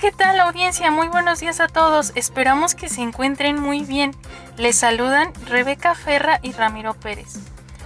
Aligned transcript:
¿Qué 0.00 0.12
tal 0.12 0.40
audiencia? 0.40 0.90
Muy 0.90 1.08
buenos 1.08 1.40
días 1.40 1.60
a 1.60 1.68
todos. 1.68 2.12
Esperamos 2.14 2.74
que 2.74 2.88
se 2.88 3.02
encuentren 3.02 3.60
muy 3.60 3.84
bien. 3.84 4.12
Les 4.56 4.76
saludan 4.76 5.32
Rebeca 5.46 5.94
Ferra 5.94 6.40
y 6.42 6.52
Ramiro 6.52 6.94
Pérez. 6.94 7.34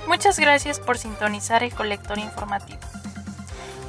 Muchas 0.07 0.39
gracias 0.39 0.79
por 0.79 0.97
sintonizar 0.97 1.65
el 1.65 1.75
colector 1.75 2.19
informativo. 2.19 2.79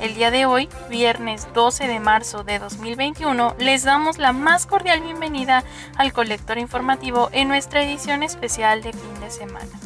El 0.02 0.16
día 0.16 0.31
de 0.31 0.45
hoy, 0.45 0.70
viernes 0.90 1.48
12 1.53 1.88
de 1.88 2.00
marzo 2.00 2.44
de 2.44 2.58
2021, 2.58 3.55
les 3.59 3.84
damos 3.84 4.17
la 4.17 4.34
más 4.34 4.66
cordial 4.66 5.02
bienvenida 5.02 5.64
al 5.95 6.12
colector 6.12 6.58
informativo 6.58 7.30
en 7.31 7.48
nuestra 7.48 7.84
edición 7.84 8.23
especial 8.23 8.81
de 8.81 8.92
fin 8.92 9.20
de 9.20 9.30
semana. 9.30 9.80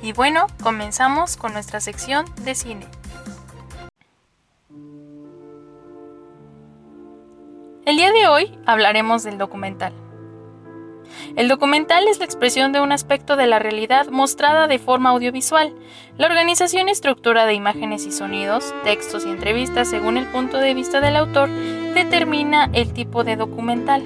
Y 0.00 0.12
bueno, 0.12 0.46
comenzamos 0.62 1.36
con 1.36 1.52
nuestra 1.52 1.80
sección 1.80 2.24
de 2.42 2.54
cine. 2.54 2.86
Hoy 8.26 8.58
hablaremos 8.66 9.22
del 9.22 9.38
documental. 9.38 9.92
El 11.36 11.48
documental 11.48 12.08
es 12.08 12.18
la 12.18 12.24
expresión 12.24 12.72
de 12.72 12.80
un 12.80 12.92
aspecto 12.92 13.36
de 13.36 13.46
la 13.46 13.58
realidad 13.58 14.08
mostrada 14.08 14.66
de 14.66 14.78
forma 14.78 15.10
audiovisual. 15.10 15.74
La 16.18 16.26
organización 16.26 16.88
y 16.88 16.92
estructura 16.92 17.46
de 17.46 17.54
imágenes 17.54 18.06
y 18.06 18.12
sonidos, 18.12 18.74
textos 18.84 19.24
y 19.24 19.30
entrevistas 19.30 19.88
según 19.88 20.16
el 20.16 20.26
punto 20.26 20.58
de 20.58 20.74
vista 20.74 21.00
del 21.00 21.16
autor 21.16 21.48
determina 21.94 22.68
el 22.72 22.92
tipo 22.92 23.22
de 23.22 23.36
documental. 23.36 24.02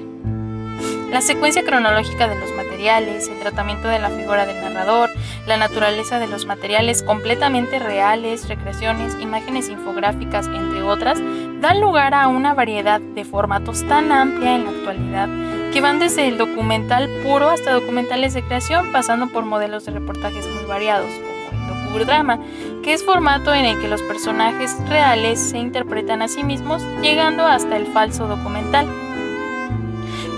La 1.11 1.21
secuencia 1.21 1.63
cronológica 1.63 2.27
de 2.27 2.39
los 2.39 2.51
materiales, 2.53 3.27
el 3.27 3.39
tratamiento 3.39 3.87
de 3.87 3.99
la 3.99 4.09
figura 4.09 4.45
del 4.45 4.61
narrador, 4.61 5.09
la 5.45 5.57
naturaleza 5.57 6.19
de 6.19 6.27
los 6.27 6.45
materiales 6.45 7.03
completamente 7.03 7.79
reales, 7.79 8.47
recreaciones, 8.47 9.17
imágenes 9.19 9.67
infográficas, 9.67 10.47
entre 10.47 10.81
otras, 10.83 11.19
dan 11.61 11.79
lugar 11.79 12.15
a 12.15 12.27
una 12.27 12.55
variedad 12.55 12.99
de 12.99 13.23
formatos 13.23 13.85
tan 13.87 14.11
amplia 14.11 14.55
en 14.55 14.65
la 14.65 14.71
actualidad 14.71 15.29
que 15.71 15.79
van 15.79 15.99
desde 15.99 16.27
el 16.27 16.37
documental 16.37 17.07
puro 17.23 17.49
hasta 17.49 17.71
documentales 17.71 18.33
de 18.33 18.43
creación, 18.43 18.91
pasando 18.91 19.27
por 19.27 19.45
modelos 19.45 19.85
de 19.85 19.91
reportajes 19.91 20.45
muy 20.47 20.65
variados, 20.65 21.07
como 21.07 21.61
el 21.61 21.85
docudrama, 21.85 22.39
que 22.83 22.93
es 22.93 23.05
formato 23.05 23.53
en 23.53 23.65
el 23.65 23.79
que 23.79 23.87
los 23.87 24.01
personajes 24.01 24.75
reales 24.89 25.39
se 25.39 25.59
interpretan 25.59 26.21
a 26.21 26.27
sí 26.27 26.43
mismos, 26.43 26.81
llegando 27.01 27.45
hasta 27.45 27.77
el 27.77 27.85
falso 27.87 28.27
documental. 28.27 28.87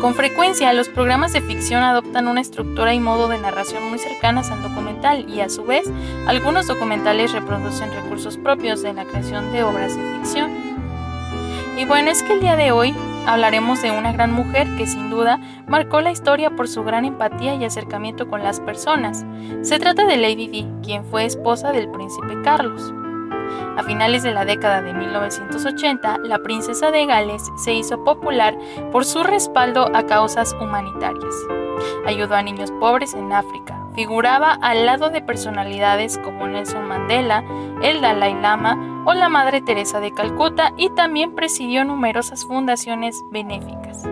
Con 0.02 0.16
frecuencia, 0.16 0.74
los 0.74 0.90
programas 0.90 1.32
de 1.32 1.40
ficción 1.40 1.82
adoptan 1.82 2.28
una 2.28 2.42
estructura 2.42 2.94
y 2.94 3.00
modo 3.00 3.30
de 3.30 3.38
narración 3.38 3.90
muy 3.90 3.98
cercanas 3.98 4.52
al 4.52 4.62
documental 4.62 5.26
y, 5.30 5.40
a 5.40 5.48
su 5.48 5.64
vez, 5.64 5.90
algunos 6.28 6.68
documentales 6.68 7.32
reproducen 7.32 7.90
recursos 7.92 8.38
propios 8.38 8.82
de 8.82 8.94
la 8.94 9.06
creación 9.06 9.54
de 9.54 9.64
obras 9.64 9.96
de 9.96 10.04
ficción. 10.20 10.73
Y 11.76 11.86
bueno, 11.86 12.12
es 12.12 12.22
que 12.22 12.34
el 12.34 12.42
día 12.42 12.56
de 12.56 12.72
hoy 12.72 12.94
hablaremos 13.26 13.82
de 13.82 13.92
una 13.92 14.12
gran 14.12 14.32
mujer 14.32 14.68
que 14.78 14.86
sin 14.86 15.10
duda 15.10 15.40
marcó 15.68 16.02
la 16.02 16.12
historia 16.12 16.52
por 16.52 16.68
su 16.68 16.84
gran 16.84 17.04
empatía 17.04 17.56
y 17.56 17.66
acercamiento 17.66 18.28
con 18.28 18.44
las 18.44 18.60
personas. 18.60 19.26
Se 19.64 19.80
trata 19.80 20.06
de 20.06 20.18
Lady 20.18 20.48
Di, 20.48 20.68
quien 20.84 21.04
fue 21.04 21.26
esposa 21.26 21.72
del 21.72 21.90
príncipe 21.90 22.40
Carlos. 22.44 22.94
A 23.76 23.84
finales 23.84 24.22
de 24.22 24.32
la 24.32 24.46
década 24.46 24.82
de 24.84 24.94
1980, 24.94 26.20
la 26.20 26.40
princesa 26.40 26.92
de 26.92 27.08
Gales 27.08 27.52
se 27.58 27.74
hizo 27.74 28.04
popular 28.04 28.56
por 28.92 29.04
su 29.04 29.24
respaldo 29.24 29.90
a 29.96 30.06
causas 30.06 30.56
humanitarias. 30.62 31.34
Ayudó 32.06 32.36
a 32.36 32.44
niños 32.44 32.72
pobres 32.80 33.16
en 33.16 33.34
África, 33.34 33.84
figuraba 33.96 34.54
al 34.62 34.86
lado 34.86 35.10
de 35.10 35.22
personalidades 35.22 36.20
como 36.20 36.48
Nelson 36.48 36.88
Mandela, 36.88 37.44
el 37.82 38.00
Dalai 38.02 38.40
Lama 38.40 38.93
o 39.06 39.14
la 39.14 39.30
Madre 39.30 39.62
Teresa 39.62 40.00
de 40.00 40.14
Calcuta 40.14 40.74
y 40.78 40.90
también 40.90 41.34
presidió 41.34 41.86
numerosas 41.86 42.46
fundaciones 42.46 43.24
benéficas. 43.32 44.04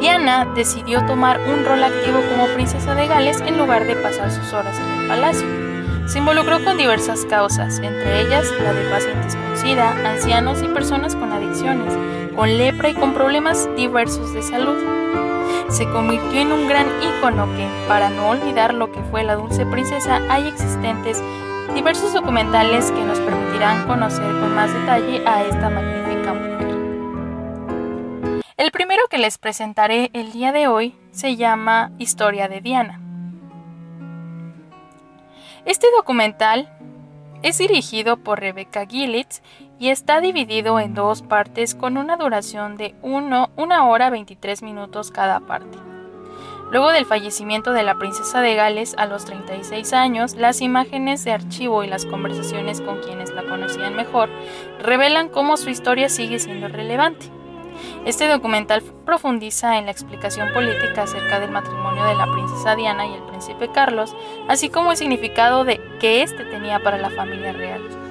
Diana 0.00 0.44
decidió 0.54 1.04
tomar 1.06 1.40
un 1.40 1.64
rol 1.64 1.82
activo 1.84 2.20
como 2.30 2.46
princesa 2.54 2.94
de 2.94 3.06
Gales 3.06 3.40
en 3.40 3.58
lugar 3.58 3.86
de 3.86 3.94
pasar 3.96 4.30
sus 4.30 4.52
horas 4.52 4.76
en 4.78 5.00
el 5.00 5.08
palacio. 5.08 5.46
Se 6.08 6.18
involucró 6.18 6.64
con 6.64 6.76
diversas 6.76 7.24
causas, 7.24 7.78
entre 7.78 8.22
ellas 8.22 8.50
la 8.62 8.72
de 8.72 8.90
pacientes 8.90 9.36
con 9.36 9.56
SIDA, 9.56 9.90
ancianos 10.10 10.60
y 10.62 10.66
personas 10.66 11.14
con 11.14 11.32
adicciones, 11.32 11.96
con 12.34 12.56
lepra 12.58 12.88
y 12.90 12.94
con 12.94 13.14
problemas 13.14 13.68
diversos 13.76 14.34
de 14.34 14.42
salud. 14.42 14.76
Se 15.68 15.84
convirtió 15.86 16.40
en 16.40 16.52
un 16.52 16.68
gran 16.68 16.86
ícono 17.00 17.46
que, 17.56 17.66
para 17.86 18.10
no 18.10 18.30
olvidar 18.30 18.74
lo 18.74 18.90
que 18.90 19.00
fue 19.10 19.22
la 19.22 19.36
dulce 19.36 19.64
princesa, 19.64 20.20
hay 20.28 20.48
existentes 20.48 21.22
diversos 21.74 22.12
documentales 22.12 22.90
que 22.90 23.04
nos 23.04 23.18
permitirán 23.20 23.86
conocer 23.86 24.26
con 24.40 24.54
más 24.54 24.72
detalle 24.72 25.22
a 25.26 25.44
esta 25.44 25.70
magnífica 25.70 26.34
mujer. 26.34 28.42
El 28.56 28.70
primero 28.70 29.02
que 29.08 29.18
les 29.18 29.38
presentaré 29.38 30.10
el 30.12 30.32
día 30.32 30.52
de 30.52 30.68
hoy 30.68 30.94
se 31.10 31.36
llama 31.36 31.92
Historia 31.98 32.48
de 32.48 32.60
Diana. 32.60 33.00
Este 35.64 35.86
documental 35.96 36.68
es 37.42 37.58
dirigido 37.58 38.18
por 38.18 38.40
Rebecca 38.40 38.86
Gillitz 38.86 39.42
y 39.78 39.88
está 39.88 40.20
dividido 40.20 40.78
en 40.78 40.94
dos 40.94 41.22
partes 41.22 41.74
con 41.74 41.96
una 41.96 42.16
duración 42.16 42.76
de 42.76 42.94
1 43.02 43.50
hora 43.56 44.10
23 44.10 44.62
minutos 44.62 45.10
cada 45.10 45.40
parte. 45.40 45.91
Luego 46.72 46.90
del 46.90 47.04
fallecimiento 47.04 47.74
de 47.74 47.82
la 47.82 47.98
princesa 47.98 48.40
de 48.40 48.54
Gales 48.54 48.94
a 48.96 49.04
los 49.04 49.26
36 49.26 49.92
años, 49.92 50.36
las 50.36 50.62
imágenes 50.62 51.22
de 51.22 51.32
archivo 51.32 51.84
y 51.84 51.86
las 51.86 52.06
conversaciones 52.06 52.80
con 52.80 53.00
quienes 53.00 53.30
la 53.30 53.42
conocían 53.42 53.94
mejor 53.94 54.30
revelan 54.80 55.28
cómo 55.28 55.58
su 55.58 55.68
historia 55.68 56.08
sigue 56.08 56.38
siendo 56.38 56.68
relevante. 56.68 57.26
Este 58.06 58.26
documental 58.26 58.82
profundiza 59.04 59.76
en 59.76 59.84
la 59.84 59.90
explicación 59.90 60.50
política 60.54 61.02
acerca 61.02 61.40
del 61.40 61.50
matrimonio 61.50 62.04
de 62.04 62.14
la 62.14 62.32
princesa 62.32 62.74
Diana 62.74 63.06
y 63.06 63.12
el 63.12 63.22
príncipe 63.24 63.68
Carlos, 63.70 64.16
así 64.48 64.70
como 64.70 64.92
el 64.92 64.96
significado 64.96 65.66
de 65.66 65.78
que 66.00 66.22
éste 66.22 66.42
tenía 66.46 66.82
para 66.82 66.96
la 66.96 67.10
familia 67.10 67.52
real. 67.52 68.01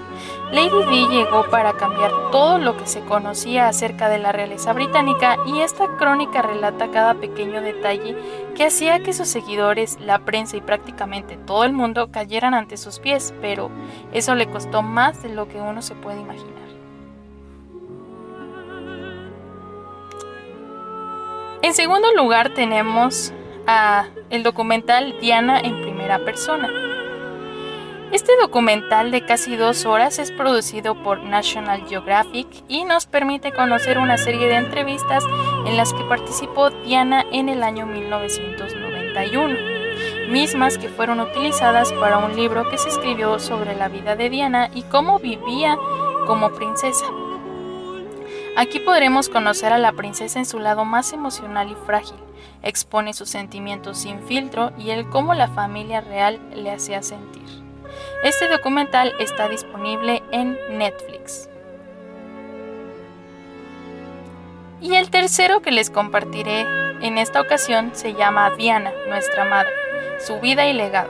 Lady 0.52 0.84
Di 0.90 1.08
llegó 1.08 1.46
para 1.50 1.72
cambiar 1.74 2.12
todo 2.30 2.58
lo 2.58 2.76
que 2.76 2.86
se 2.86 3.00
conocía 3.02 3.70
acerca 3.70 4.10
de 4.10 4.20
la 4.20 4.34
realeza 4.34 4.74
británica 4.74 5.38
y 5.46 5.62
esta 5.62 5.88
crónica 5.98 6.42
relata 6.42 6.92
cada 6.92 7.14
pequeño 7.14 7.62
detalle 7.62 8.18
que 8.54 8.66
hacía 8.66 9.00
que 9.00 9.14
sus 9.14 9.30
seguidores, 9.30 9.98
la 10.02 10.20
prensa 10.20 10.58
y 10.58 10.62
prácticamente 10.62 11.38
todo 11.38 11.64
el 11.64 11.72
mundo 11.72 12.12
cayeran 12.12 12.54
ante 12.54 12.76
sus 12.76 13.00
pies, 13.00 13.34
pero 13.40 13.72
eso 14.12 14.36
le 14.36 14.50
costó 14.50 14.82
más 14.82 15.24
de 15.24 15.30
lo 15.30 15.48
que 15.48 15.62
uno 15.62 15.82
se 15.82 15.96
puede 15.96 16.20
imaginar. 16.20 16.52
En 21.62 21.74
segundo 21.74 22.14
lugar 22.14 22.50
tenemos 22.50 23.32
a 23.68 24.08
el 24.30 24.44
documental 24.44 25.16
Diana 25.22 25.62
en 25.62 25.82
primera 25.82 26.20
persona. 26.26 26.70
Este 28.12 28.34
documental 28.42 29.10
de 29.10 29.24
casi 29.26 29.56
dos 29.56 29.86
horas 29.86 30.20
es 30.20 30.32
producido 30.32 30.96
por 31.02 31.24
National 31.24 31.88
Geographic 31.88 32.46
y 32.68 32.84
nos 32.84 33.06
permite 33.06 33.54
conocer 33.54 33.98
una 34.00 34.18
serie 34.18 34.48
de 34.48 34.56
entrevistas 34.56 35.24
en 35.66 35.78
las 35.78 35.94
que 35.94 36.04
participó 36.04 36.72
Diana 36.72 37.26
en 37.32 37.48
el 37.48 37.64
año 37.64 37.86
1991, 37.86 39.58
mismas 40.30 40.78
que 40.78 40.90
fueron 40.90 41.22
utilizadas 41.22 41.94
para 41.94 42.18
un 42.18 42.36
libro 42.36 42.70
que 42.70 42.78
se 42.78 42.90
escribió 42.90 43.40
sobre 43.40 43.78
la 43.78 43.88
vida 43.88 44.18
de 44.18 44.30
Diana 44.30 44.70
y 44.76 44.82
cómo 44.84 45.20
vivía 45.20 45.78
como 46.28 46.52
princesa. 46.52 47.06
Aquí 48.58 48.80
podremos 48.80 49.30
conocer 49.30 49.72
a 49.72 49.78
la 49.78 49.94
princesa 49.94 50.38
en 50.38 50.46
su 50.46 50.60
lado 50.60 50.84
más 50.84 51.14
emocional 51.14 51.72
y 51.72 51.76
frágil. 51.86 52.18
Expone 52.62 53.14
sus 53.14 53.30
sentimientos 53.30 54.00
sin 54.00 54.20
filtro 54.24 54.74
y 54.78 54.90
el 54.90 55.08
cómo 55.08 55.34
la 55.34 55.48
familia 55.48 56.02
real 56.02 56.42
le 56.54 56.72
hacía 56.72 57.02
sentir. 57.04 57.61
Este 58.24 58.48
documental 58.48 59.14
está 59.20 59.48
disponible 59.48 60.22
en 60.32 60.58
Netflix. 60.78 61.50
Y 64.82 64.96
el 64.96 65.10
tercero 65.10 65.62
que 65.62 65.72
les 65.72 65.90
compartiré 65.90 66.62
en 67.02 67.18
esta 67.18 67.42
ocasión 67.42 67.92
se 67.94 68.14
llama 68.14 68.52
Diana, 68.58 68.92
nuestra 69.08 69.46
madre, 69.46 69.72
su 70.26 70.40
vida 70.40 70.66
y 70.66 70.74
legado. 70.74 71.10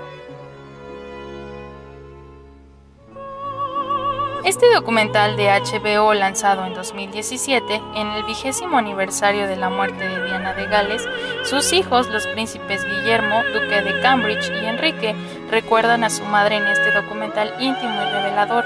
Este 4.43 4.73
documental 4.73 5.37
de 5.37 5.49
HBO 5.49 6.15
lanzado 6.15 6.65
en 6.65 6.73
2017, 6.73 7.75
en 7.95 8.07
el 8.07 8.23
vigésimo 8.23 8.79
aniversario 8.79 9.47
de 9.47 9.55
la 9.55 9.69
muerte 9.69 10.07
de 10.07 10.25
Diana 10.25 10.53
de 10.53 10.65
Gales, 10.65 11.07
sus 11.43 11.71
hijos, 11.73 12.07
los 12.07 12.25
príncipes 12.25 12.83
Guillermo, 12.83 13.43
duque 13.53 13.81
de 13.83 14.01
Cambridge 14.01 14.49
y 14.49 14.65
Enrique, 14.65 15.15
recuerdan 15.51 16.03
a 16.03 16.09
su 16.09 16.24
madre 16.24 16.56
en 16.56 16.65
este 16.65 16.92
documental 16.92 17.53
íntimo 17.59 17.94
y 18.01 18.12
revelador. 18.12 18.65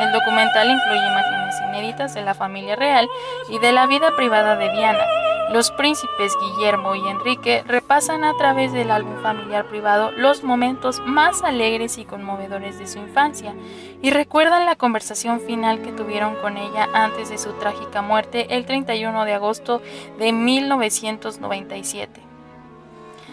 El 0.00 0.12
documental 0.12 0.70
incluye 0.70 1.06
imágenes 1.06 1.54
inéditas 1.68 2.14
de 2.14 2.22
la 2.22 2.34
familia 2.34 2.76
real 2.76 3.08
y 3.50 3.58
de 3.58 3.72
la 3.72 3.86
vida 3.86 4.16
privada 4.16 4.56
de 4.56 4.72
Diana, 4.72 5.04
los 5.50 5.72
príncipes 5.72 6.32
Guillermo 6.40 6.94
y 6.94 7.08
Enrique 7.08 7.64
repasan 7.66 8.22
a 8.22 8.36
través 8.36 8.72
del 8.72 8.92
álbum 8.92 9.20
familiar 9.20 9.66
privado 9.66 10.12
los 10.12 10.44
momentos 10.44 11.00
más 11.04 11.42
alegres 11.42 11.98
y 11.98 12.04
conmovedores 12.04 12.78
de 12.78 12.86
su 12.86 12.98
infancia 12.98 13.52
y 14.00 14.10
recuerdan 14.10 14.64
la 14.64 14.76
conversación 14.76 15.40
final 15.40 15.82
que 15.82 15.90
tuvieron 15.90 16.36
con 16.36 16.56
ella 16.56 16.88
antes 16.92 17.30
de 17.30 17.38
su 17.38 17.50
trágica 17.54 18.00
muerte 18.00 18.54
el 18.54 18.64
31 18.64 19.24
de 19.24 19.34
agosto 19.34 19.82
de 20.20 20.32
1997. 20.32 22.29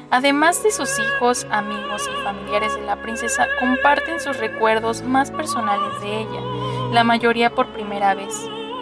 Además 0.10 0.64
de 0.64 0.72
sus 0.72 0.90
hijos, 1.00 1.46
amigos 1.52 2.10
y 2.10 2.24
familiares 2.24 2.74
de 2.76 2.82
la 2.84 2.96
princesa, 3.02 3.46
comparten 3.60 4.22
sus 4.22 4.38
recuerdos 4.38 5.02
más 5.02 5.32
personales 5.32 6.00
de 6.02 6.22
ella, 6.22 6.42
la 6.94 7.04
mayoría 7.04 7.54
por 7.54 7.68
primera 7.74 8.16
vez. 8.16 8.34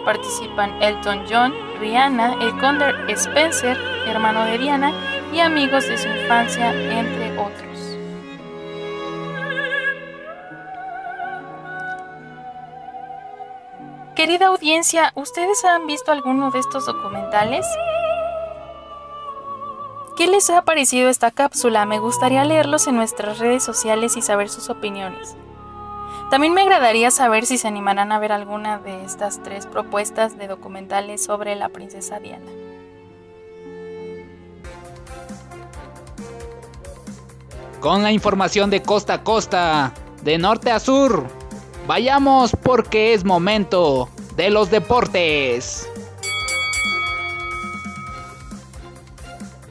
Participan 0.04 0.80
Elton 0.80 1.24
John, 1.28 1.52
Rihanna, 1.80 2.34
el 2.34 2.56
conde 2.60 2.94
Spencer, 3.08 3.76
hermano 4.06 4.44
de 4.44 4.58
Diana, 4.58 4.92
y 5.32 5.40
amigos 5.40 5.88
de 5.88 5.98
su 5.98 6.06
infancia, 6.06 6.72
entre 6.72 7.36
otros. 7.36 7.66
Querida 14.14 14.46
audiencia, 14.46 15.10
¿ustedes 15.16 15.64
han 15.64 15.88
visto 15.88 16.12
alguno 16.12 16.52
de 16.52 16.60
estos 16.60 16.86
documentales? 16.86 17.66
¿Qué 20.16 20.26
les 20.26 20.48
ha 20.48 20.62
parecido 20.62 21.10
esta 21.10 21.30
cápsula? 21.30 21.84
Me 21.84 21.98
gustaría 21.98 22.42
leerlos 22.42 22.86
en 22.86 22.96
nuestras 22.96 23.38
redes 23.38 23.62
sociales 23.62 24.16
y 24.16 24.22
saber 24.22 24.48
sus 24.48 24.70
opiniones. 24.70 25.36
También 26.30 26.54
me 26.54 26.62
agradaría 26.62 27.10
saber 27.10 27.44
si 27.44 27.58
se 27.58 27.68
animarán 27.68 28.10
a 28.12 28.18
ver 28.18 28.32
alguna 28.32 28.78
de 28.78 29.04
estas 29.04 29.42
tres 29.42 29.66
propuestas 29.66 30.38
de 30.38 30.48
documentales 30.48 31.22
sobre 31.22 31.54
la 31.54 31.68
princesa 31.68 32.18
Diana. 32.18 32.50
Con 37.80 38.02
la 38.02 38.10
información 38.10 38.70
de 38.70 38.80
costa 38.80 39.14
a 39.14 39.22
costa, 39.22 39.92
de 40.22 40.38
norte 40.38 40.70
a 40.70 40.80
sur, 40.80 41.26
vayamos 41.86 42.52
porque 42.62 43.12
es 43.12 43.22
momento 43.22 44.08
de 44.34 44.48
los 44.48 44.70
deportes. 44.70 45.86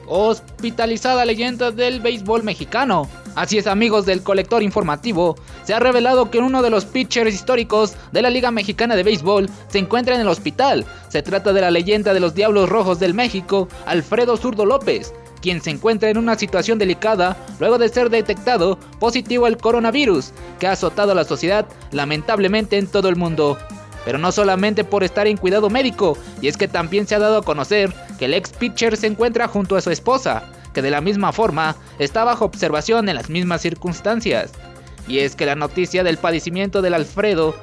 Hospitalizada 0.06 1.24
leyenda 1.24 1.70
del 1.70 2.00
béisbol 2.00 2.42
mexicano, 2.42 3.08
Así 3.36 3.58
es 3.58 3.66
amigos 3.66 4.06
del 4.06 4.22
colector 4.22 4.62
informativo, 4.62 5.36
se 5.62 5.74
ha 5.74 5.78
revelado 5.78 6.30
que 6.30 6.38
uno 6.38 6.62
de 6.62 6.70
los 6.70 6.86
pitchers 6.86 7.34
históricos 7.34 7.92
de 8.10 8.22
la 8.22 8.30
Liga 8.30 8.50
Mexicana 8.50 8.96
de 8.96 9.02
Béisbol 9.02 9.50
se 9.68 9.78
encuentra 9.78 10.14
en 10.14 10.22
el 10.22 10.28
hospital. 10.28 10.86
Se 11.10 11.22
trata 11.22 11.52
de 11.52 11.60
la 11.60 11.70
leyenda 11.70 12.14
de 12.14 12.20
los 12.20 12.34
Diablos 12.34 12.70
Rojos 12.70 12.98
del 12.98 13.12
México, 13.12 13.68
Alfredo 13.84 14.38
Zurdo 14.38 14.64
López, 14.64 15.12
quien 15.42 15.60
se 15.60 15.68
encuentra 15.68 16.08
en 16.08 16.16
una 16.16 16.36
situación 16.36 16.78
delicada 16.78 17.36
luego 17.60 17.76
de 17.76 17.90
ser 17.90 18.08
detectado 18.08 18.78
positivo 18.98 19.44
al 19.44 19.58
coronavirus, 19.58 20.32
que 20.58 20.66
ha 20.66 20.72
azotado 20.72 21.12
a 21.12 21.14
la 21.14 21.24
sociedad 21.24 21.66
lamentablemente 21.92 22.78
en 22.78 22.86
todo 22.86 23.10
el 23.10 23.16
mundo. 23.16 23.58
Pero 24.06 24.18
no 24.18 24.30
solamente 24.30 24.84
por 24.84 25.02
estar 25.02 25.26
en 25.26 25.36
cuidado 25.36 25.68
médico, 25.68 26.16
y 26.40 26.46
es 26.46 26.56
que 26.56 26.68
también 26.68 27.08
se 27.08 27.16
ha 27.16 27.18
dado 27.18 27.38
a 27.38 27.42
conocer 27.42 27.92
que 28.18 28.26
el 28.26 28.34
ex 28.34 28.50
pitcher 28.50 28.96
se 28.96 29.08
encuentra 29.08 29.48
junto 29.48 29.76
a 29.76 29.80
su 29.80 29.90
esposa, 29.90 30.44
que 30.72 30.80
de 30.80 30.92
la 30.92 31.00
misma 31.00 31.32
forma 31.32 31.74
está 31.98 32.22
bajo 32.22 32.44
observación 32.44 33.08
en 33.08 33.16
las 33.16 33.28
mismas 33.28 33.62
circunstancias. 33.62 34.52
Y 35.08 35.18
es 35.18 35.34
que 35.34 35.44
la 35.44 35.56
noticia 35.56 36.04
del 36.04 36.18
padecimiento 36.18 36.82
del 36.82 36.94
Alfredo 36.94 37.56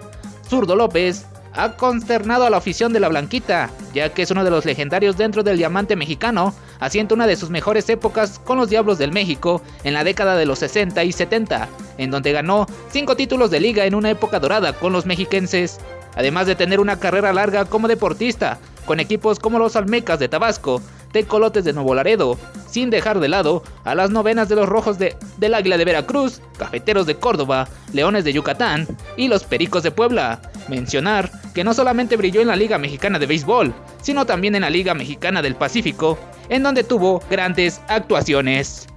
Zurdo 0.47 0.75
López 0.75 1.25
ha 1.53 1.77
consternado 1.77 2.45
a 2.45 2.49
la 2.49 2.57
afición 2.57 2.91
de 2.91 2.99
la 2.99 3.09
Blanquita, 3.09 3.69
ya 3.93 4.09
que 4.09 4.23
es 4.23 4.31
uno 4.31 4.43
de 4.43 4.49
los 4.49 4.65
legendarios 4.65 5.15
dentro 5.17 5.43
del 5.43 5.57
diamante 5.57 5.95
mexicano, 5.95 6.53
haciendo 6.79 7.15
una 7.15 7.27
de 7.27 7.35
sus 7.35 7.49
mejores 7.49 7.87
épocas 7.89 8.39
con 8.39 8.57
los 8.57 8.69
Diablos 8.69 8.97
del 8.97 9.11
México 9.11 9.61
en 9.83 9.93
la 9.93 10.03
década 10.03 10.35
de 10.35 10.45
los 10.45 10.59
60 10.59 11.03
y 11.03 11.11
70, 11.11 11.69
en 11.99 12.11
donde 12.11 12.33
ganó 12.33 12.67
5 12.89 13.15
títulos 13.15 13.51
de 13.51 13.61
liga 13.61 13.85
en 13.85 13.95
una 13.95 14.09
época 14.09 14.39
dorada 14.39 14.73
con 14.73 14.91
los 14.91 15.05
mexiquenses, 15.05 15.79
además 16.15 16.47
de 16.47 16.55
tener 16.55 16.79
una 16.79 16.99
carrera 16.99 17.33
larga 17.33 17.65
como 17.65 17.87
deportista, 17.87 18.59
con 18.85 18.99
equipos 18.99 19.39
como 19.39 19.59
los 19.59 19.75
Almecas 19.75 20.19
de 20.19 20.29
Tabasco, 20.29 20.81
Tecolotes 21.13 21.63
de 21.63 21.73
Nuevo 21.73 21.93
Laredo, 21.95 22.37
sin 22.67 22.89
dejar 22.89 23.19
de 23.19 23.29
lado 23.29 23.63
a 23.83 23.95
las 23.95 24.09
novenas 24.09 24.49
de 24.49 24.55
los 24.55 24.67
Rojos 24.67 24.97
de, 24.97 25.15
del 25.37 25.53
Águila 25.53 25.77
de 25.77 25.85
Veracruz, 25.85 26.41
Cafeteros 26.57 27.05
de 27.05 27.15
Córdoba, 27.15 27.67
Leones 27.93 28.23
de 28.23 28.33
Yucatán 28.33 28.87
y 29.15 29.27
los 29.27 29.43
Pericos 29.43 29.83
de 29.83 29.91
Puebla. 29.91 30.41
Mencionar 30.67 31.31
que 31.53 31.63
no 31.63 31.73
solamente 31.73 32.17
brilló 32.17 32.41
en 32.41 32.47
la 32.47 32.55
Liga 32.55 32.77
Mexicana 32.79 33.19
de 33.19 33.27
Béisbol, 33.27 33.73
sino 34.01 34.25
también 34.25 34.55
en 34.55 34.61
la 34.61 34.71
Liga 34.71 34.95
Mexicana 34.95 35.41
del 35.41 35.55
Pacífico, 35.55 36.17
en 36.49 36.63
donde 36.63 36.83
tuvo 36.83 37.21
grandes 37.29 37.79
actuaciones. 37.87 38.87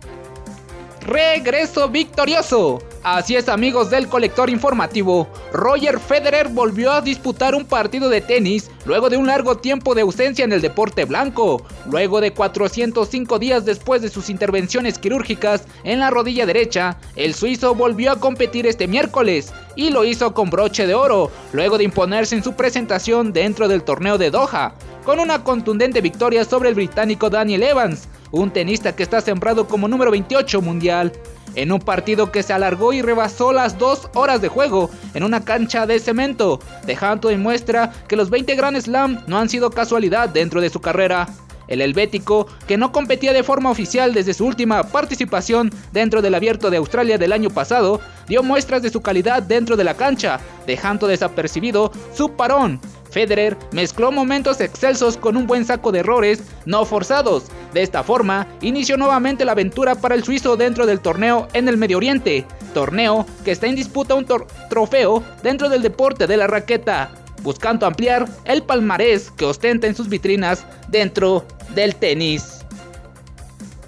Regreso 1.02 1.88
victorioso. 1.88 2.78
Así 3.08 3.36
es 3.36 3.48
amigos 3.48 3.88
del 3.88 4.08
colector 4.08 4.50
informativo, 4.50 5.28
Roger 5.52 6.00
Federer 6.00 6.48
volvió 6.48 6.90
a 6.90 7.00
disputar 7.00 7.54
un 7.54 7.64
partido 7.64 8.08
de 8.08 8.20
tenis 8.20 8.68
luego 8.84 9.08
de 9.08 9.16
un 9.16 9.28
largo 9.28 9.58
tiempo 9.58 9.94
de 9.94 10.00
ausencia 10.00 10.44
en 10.44 10.52
el 10.52 10.60
deporte 10.60 11.04
blanco, 11.04 11.64
luego 11.88 12.20
de 12.20 12.32
405 12.32 13.38
días 13.38 13.64
después 13.64 14.02
de 14.02 14.08
sus 14.08 14.28
intervenciones 14.28 14.98
quirúrgicas 14.98 15.66
en 15.84 16.00
la 16.00 16.10
rodilla 16.10 16.46
derecha, 16.46 16.98
el 17.14 17.34
suizo 17.34 17.76
volvió 17.76 18.10
a 18.10 18.18
competir 18.18 18.66
este 18.66 18.88
miércoles 18.88 19.54
y 19.76 19.90
lo 19.90 20.04
hizo 20.04 20.34
con 20.34 20.50
broche 20.50 20.88
de 20.88 20.94
oro, 20.94 21.30
luego 21.52 21.78
de 21.78 21.84
imponerse 21.84 22.34
en 22.34 22.42
su 22.42 22.54
presentación 22.54 23.32
dentro 23.32 23.68
del 23.68 23.84
torneo 23.84 24.18
de 24.18 24.32
Doha, 24.32 24.74
con 25.04 25.20
una 25.20 25.44
contundente 25.44 26.00
victoria 26.00 26.44
sobre 26.44 26.70
el 26.70 26.74
británico 26.74 27.30
Daniel 27.30 27.62
Evans, 27.62 28.08
un 28.32 28.50
tenista 28.50 28.96
que 28.96 29.04
está 29.04 29.20
sembrado 29.20 29.68
como 29.68 29.86
número 29.86 30.10
28 30.10 30.60
mundial 30.60 31.12
en 31.56 31.72
un 31.72 31.80
partido 31.80 32.30
que 32.30 32.42
se 32.42 32.52
alargó 32.52 32.92
y 32.92 33.02
rebasó 33.02 33.52
las 33.52 33.78
dos 33.78 34.08
horas 34.14 34.40
de 34.40 34.48
juego 34.48 34.90
en 35.14 35.24
una 35.24 35.44
cancha 35.44 35.86
de 35.86 35.98
cemento, 35.98 36.60
dejando 36.86 37.30
en 37.30 37.42
muestra 37.42 37.92
que 38.06 38.16
los 38.16 38.30
20 38.30 38.54
Grand 38.54 38.80
Slam 38.80 39.24
no 39.26 39.38
han 39.38 39.48
sido 39.48 39.70
casualidad 39.70 40.28
dentro 40.28 40.60
de 40.60 40.70
su 40.70 40.80
carrera. 40.80 41.26
El 41.68 41.80
helvético, 41.80 42.46
que 42.66 42.76
no 42.76 42.92
competía 42.92 43.32
de 43.32 43.42
forma 43.42 43.70
oficial 43.70 44.14
desde 44.14 44.34
su 44.34 44.46
última 44.46 44.82
participación 44.84 45.70
dentro 45.92 46.22
del 46.22 46.34
Abierto 46.34 46.70
de 46.70 46.76
Australia 46.76 47.18
del 47.18 47.32
año 47.32 47.50
pasado, 47.50 48.00
dio 48.28 48.42
muestras 48.42 48.82
de 48.82 48.90
su 48.90 49.02
calidad 49.02 49.42
dentro 49.42 49.76
de 49.76 49.84
la 49.84 49.94
cancha, 49.94 50.40
dejando 50.66 51.06
desapercibido 51.06 51.92
su 52.14 52.30
parón 52.32 52.80
Federer 53.16 53.56
mezcló 53.72 54.12
momentos 54.12 54.60
excelsos 54.60 55.16
con 55.16 55.38
un 55.38 55.46
buen 55.46 55.64
saco 55.64 55.90
de 55.90 56.00
errores 56.00 56.42
no 56.66 56.84
forzados. 56.84 57.44
De 57.72 57.80
esta 57.80 58.02
forma, 58.02 58.46
inició 58.60 58.98
nuevamente 58.98 59.46
la 59.46 59.52
aventura 59.52 59.94
para 59.94 60.14
el 60.14 60.22
suizo 60.22 60.56
dentro 60.58 60.84
del 60.84 61.00
torneo 61.00 61.48
en 61.54 61.66
el 61.66 61.78
Medio 61.78 61.96
Oriente, 61.96 62.44
torneo 62.74 63.24
que 63.42 63.52
está 63.52 63.68
en 63.68 63.74
disputa 63.74 64.14
un 64.14 64.26
trofeo 64.68 65.22
dentro 65.42 65.70
del 65.70 65.80
deporte 65.80 66.26
de 66.26 66.36
la 66.36 66.46
raqueta, 66.46 67.10
buscando 67.42 67.86
ampliar 67.86 68.28
el 68.44 68.62
palmarés 68.62 69.30
que 69.30 69.44
ostenta 69.44 69.86
en 69.86 69.94
sus 69.94 70.08
vitrinas 70.08 70.66
dentro 70.88 71.46
del 71.74 71.94
tenis. 71.96 72.64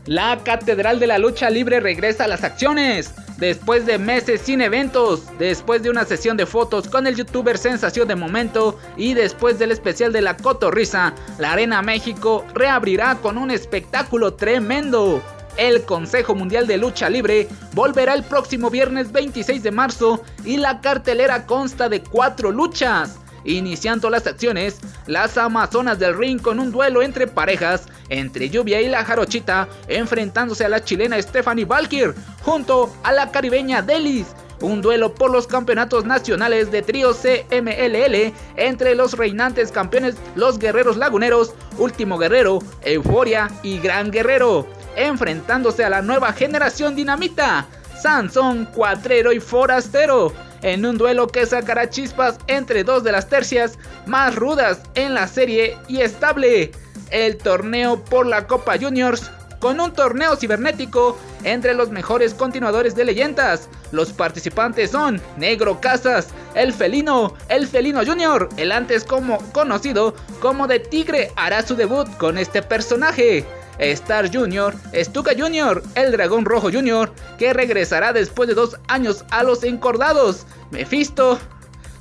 La 0.08 0.42
Catedral 0.42 1.00
de 1.00 1.06
la 1.06 1.18
Lucha 1.18 1.50
Libre 1.50 1.80
regresa 1.80 2.24
a 2.24 2.28
las 2.28 2.42
acciones. 2.42 3.12
Después 3.36 3.84
de 3.84 3.98
meses 3.98 4.40
sin 4.40 4.62
eventos, 4.62 5.24
después 5.38 5.82
de 5.82 5.90
una 5.90 6.06
sesión 6.06 6.36
de 6.36 6.46
fotos 6.46 6.88
con 6.88 7.06
el 7.06 7.14
youtuber 7.14 7.58
Sensación 7.58 8.08
de 8.08 8.16
Momento 8.16 8.78
y 8.96 9.12
después 9.12 9.58
del 9.58 9.70
especial 9.70 10.12
de 10.12 10.22
la 10.22 10.36
Cotorrisa, 10.36 11.14
la 11.38 11.52
Arena 11.52 11.82
México 11.82 12.44
reabrirá 12.54 13.16
con 13.16 13.36
un 13.36 13.50
espectáculo 13.50 14.32
tremendo. 14.32 15.22
El 15.58 15.82
Consejo 15.82 16.34
Mundial 16.34 16.66
de 16.66 16.78
Lucha 16.78 17.10
Libre 17.10 17.46
volverá 17.74 18.14
el 18.14 18.22
próximo 18.22 18.70
viernes 18.70 19.12
26 19.12 19.62
de 19.62 19.70
marzo 19.72 20.22
y 20.44 20.56
la 20.56 20.80
cartelera 20.80 21.44
consta 21.44 21.88
de 21.88 22.00
cuatro 22.00 22.50
luchas. 22.50 23.18
Iniciando 23.44 24.10
las 24.10 24.26
acciones, 24.26 24.78
las 25.06 25.38
Amazonas 25.38 25.98
del 25.98 26.16
Ring 26.16 26.40
con 26.40 26.58
un 26.58 26.70
duelo 26.70 27.02
entre 27.02 27.26
parejas, 27.26 27.86
entre 28.08 28.50
Lluvia 28.50 28.80
y 28.80 28.88
la 28.88 29.04
Jarochita, 29.04 29.68
enfrentándose 29.88 30.64
a 30.64 30.68
la 30.68 30.82
chilena 30.82 31.20
Stephanie 31.20 31.64
Valkyr, 31.64 32.14
junto 32.42 32.92
a 33.02 33.12
la 33.12 33.30
caribeña 33.30 33.82
Delis. 33.82 34.26
Un 34.60 34.82
duelo 34.82 35.14
por 35.14 35.30
los 35.30 35.46
campeonatos 35.46 36.04
nacionales 36.04 36.72
de 36.72 36.82
trío 36.82 37.12
CMLL 37.14 38.32
entre 38.56 38.96
los 38.96 39.12
reinantes 39.12 39.70
campeones 39.70 40.16
Los 40.34 40.58
Guerreros 40.58 40.96
Laguneros, 40.96 41.54
Último 41.78 42.18
Guerrero, 42.18 42.58
Euforia 42.82 43.48
y 43.62 43.78
Gran 43.78 44.10
Guerrero, 44.10 44.66
enfrentándose 44.96 45.84
a 45.84 45.90
la 45.90 46.02
nueva 46.02 46.32
generación 46.32 46.96
dinamita, 46.96 47.68
Sansón, 48.02 48.66
Cuatrero 48.66 49.32
y 49.32 49.38
Forastero 49.38 50.32
en 50.62 50.84
un 50.84 50.98
duelo 50.98 51.26
que 51.26 51.46
sacará 51.46 51.90
chispas 51.90 52.38
entre 52.46 52.84
dos 52.84 53.04
de 53.04 53.12
las 53.12 53.28
tercias 53.28 53.78
más 54.06 54.34
rudas 54.36 54.80
en 54.94 55.14
la 55.14 55.26
serie 55.26 55.76
y 55.88 56.00
estable, 56.00 56.72
el 57.10 57.36
torneo 57.38 58.02
por 58.04 58.26
la 58.26 58.46
Copa 58.46 58.76
Juniors 58.78 59.30
con 59.60 59.80
un 59.80 59.92
torneo 59.92 60.36
cibernético 60.36 61.18
entre 61.44 61.74
los 61.74 61.90
mejores 61.90 62.34
continuadores 62.34 62.94
de 62.94 63.04
leyendas. 63.04 63.68
Los 63.92 64.12
participantes 64.12 64.90
son 64.90 65.20
Negro 65.36 65.80
Casas, 65.80 66.28
el 66.54 66.72
Felino, 66.72 67.34
el 67.48 67.66
Felino 67.66 68.04
Junior, 68.04 68.48
el 68.56 68.72
antes 68.72 69.04
como 69.04 69.38
conocido 69.52 70.14
como 70.40 70.66
de 70.66 70.80
Tigre 70.80 71.32
hará 71.36 71.66
su 71.66 71.74
debut 71.74 72.08
con 72.18 72.38
este 72.38 72.62
personaje. 72.62 73.44
Star 73.78 74.34
Junior, 74.34 74.74
Stuka 74.94 75.32
Junior, 75.36 75.82
el 75.94 76.12
Dragón 76.12 76.44
Rojo 76.44 76.70
Junior, 76.70 77.12
que 77.38 77.52
regresará 77.52 78.12
después 78.12 78.48
de 78.48 78.54
dos 78.54 78.76
años 78.88 79.24
a 79.30 79.42
los 79.42 79.62
encordados. 79.64 80.46
Mephisto, 80.70 81.38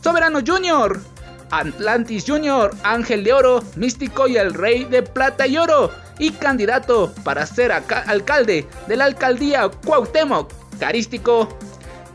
Soberano 0.04 0.40
Junior, 0.46 1.00
Atlantis 1.52 2.26
Junior, 2.28 2.76
Ángel 2.84 3.24
de 3.24 3.34
Oro, 3.34 3.64
Místico 3.76 4.28
y 4.28 4.38
el 4.38 4.54
Rey 4.54 4.86
de 4.86 5.04
Plata 5.04 5.48
y 5.48 5.58
Oro 5.58 5.92
y 6.20 6.32
candidato 6.32 7.14
para 7.24 7.46
ser 7.46 7.72
alcalde 7.72 8.68
de 8.88 8.96
la 8.96 9.06
alcaldía 9.06 9.70
Cuauhtémoc, 9.86 10.52
carístico. 10.80 11.48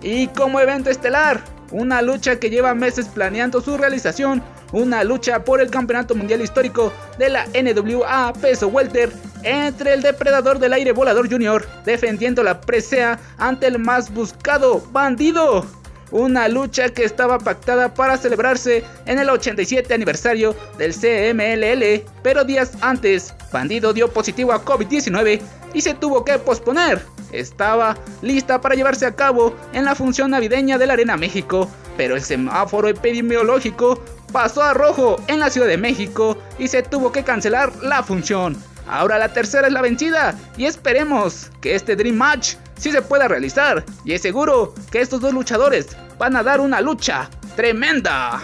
Y 0.03 0.27
como 0.29 0.61
evento 0.61 0.91
estelar, 0.91 1.43
una 1.71 2.03
lucha 2.03 2.39
que 2.39 2.51
lleva 2.51 2.75
meses 2.75 3.07
planeando 3.07 3.61
su 3.61 3.77
realización, 3.77 4.43
una 4.73 5.05
lucha 5.05 5.45
por 5.45 5.61
el 5.61 5.71
campeonato 5.71 6.15
mundial 6.15 6.43
histórico 6.43 6.93
de 7.19 7.31
la 7.31 7.47
NWA 7.47 8.33
peso 8.41 8.69
welter 8.69 9.13
entre 9.43 9.95
el 9.95 10.03
depredador 10.03 10.59
del 10.59 10.73
aire 10.73 10.93
volador 10.93 11.31
junior 11.31 11.67
defendiendo 11.85 12.43
la 12.43 12.61
presea 12.61 13.19
ante 13.39 13.67
el 13.67 13.79
más 13.79 14.13
buscado 14.13 14.83
bandido 14.93 15.67
una 16.13 16.47
lucha 16.47 16.91
que 16.91 17.05
estaba 17.05 17.39
pactada 17.39 17.93
para 17.93 18.17
celebrarse 18.17 18.85
en 19.07 19.19
el 19.19 19.31
87 19.31 19.93
aniversario 19.93 20.55
del 20.79 20.93
CMLL, 20.95 22.05
pero 22.23 22.45
días 22.45 22.73
antes, 22.81 23.35
Bandido 23.51 23.93
dio 23.93 24.09
positivo 24.09 24.53
a 24.53 24.65
COVID-19 24.65 25.41
y 25.75 25.81
se 25.81 25.95
tuvo 25.95 26.25
que 26.25 26.39
posponer. 26.39 27.03
Estaba 27.33 27.97
lista 28.21 28.61
para 28.61 28.75
llevarse 28.75 29.07
a 29.07 29.17
cabo 29.17 29.55
en 29.73 29.85
la 29.85 29.95
función 29.95 30.31
navideña 30.31 30.79
de 30.79 30.87
la 30.87 30.93
Arena 30.93 31.17
México, 31.17 31.69
pero 31.97 32.15
el 32.15 32.23
semáforo 32.23 32.89
epidemiológico 32.89 34.03
pasó 34.33 34.63
a 34.63 34.75
rojo 34.75 35.17
en 35.29 35.41
la 35.41 35.51
Ciudad 35.51 35.67
de 35.67 35.79
México 35.79 36.37
y 36.59 36.69
se 36.69 36.83
tuvo 36.83 37.11
que 37.11 37.25
cancelar 37.25 37.75
la 37.83 38.03
función. 38.03 38.57
Ahora 38.89 39.19
la 39.19 39.33
tercera 39.33 39.67
es 39.67 39.73
la 39.73 39.83
vencida 39.83 40.35
y 40.57 40.67
esperemos 40.67 41.51
que 41.61 41.75
este 41.75 41.97
Dream 41.97 42.17
Match 42.17 42.55
sí 42.77 42.91
se 42.91 43.03
pueda 43.03 43.29
realizar 43.29 43.85
y 44.05 44.13
es 44.13 44.23
seguro 44.23 44.75
que 44.91 45.01
estos 45.01 45.21
dos 45.21 45.33
luchadores 45.33 45.97
van 46.19 46.37
a 46.37 46.43
dar 46.43 46.61
una 46.61 46.81
lucha 46.81 47.31
tremenda. 47.57 48.43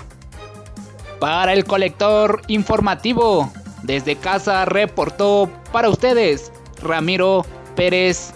Para 1.18 1.52
el 1.52 1.64
colector 1.64 2.42
informativo, 2.47 3.52
desde 3.83 4.16
casa 4.16 4.64
reportó 4.64 5.50
para 5.73 5.88
ustedes 5.88 6.52
Ramiro 6.83 7.45
Pérez. 7.75 8.33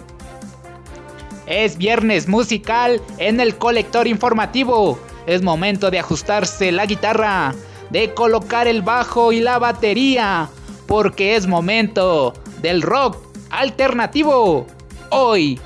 Es 1.45 1.77
viernes 1.77 2.27
musical 2.27 3.01
en 3.17 3.39
el 3.39 3.55
colector 3.57 4.07
informativo. 4.07 4.99
Es 5.25 5.41
momento 5.41 5.91
de 5.91 5.99
ajustarse 5.99 6.71
la 6.71 6.85
guitarra, 6.85 7.53
de 7.89 8.13
colocar 8.13 8.67
el 8.67 8.81
bajo 8.81 9.31
y 9.31 9.39
la 9.39 9.59
batería, 9.59 10.49
porque 10.93 11.35
es 11.35 11.47
momento 11.47 12.35
del 12.61 12.83
rock 12.83 13.17
alternativo. 13.49 14.67
Hoy 15.09 15.59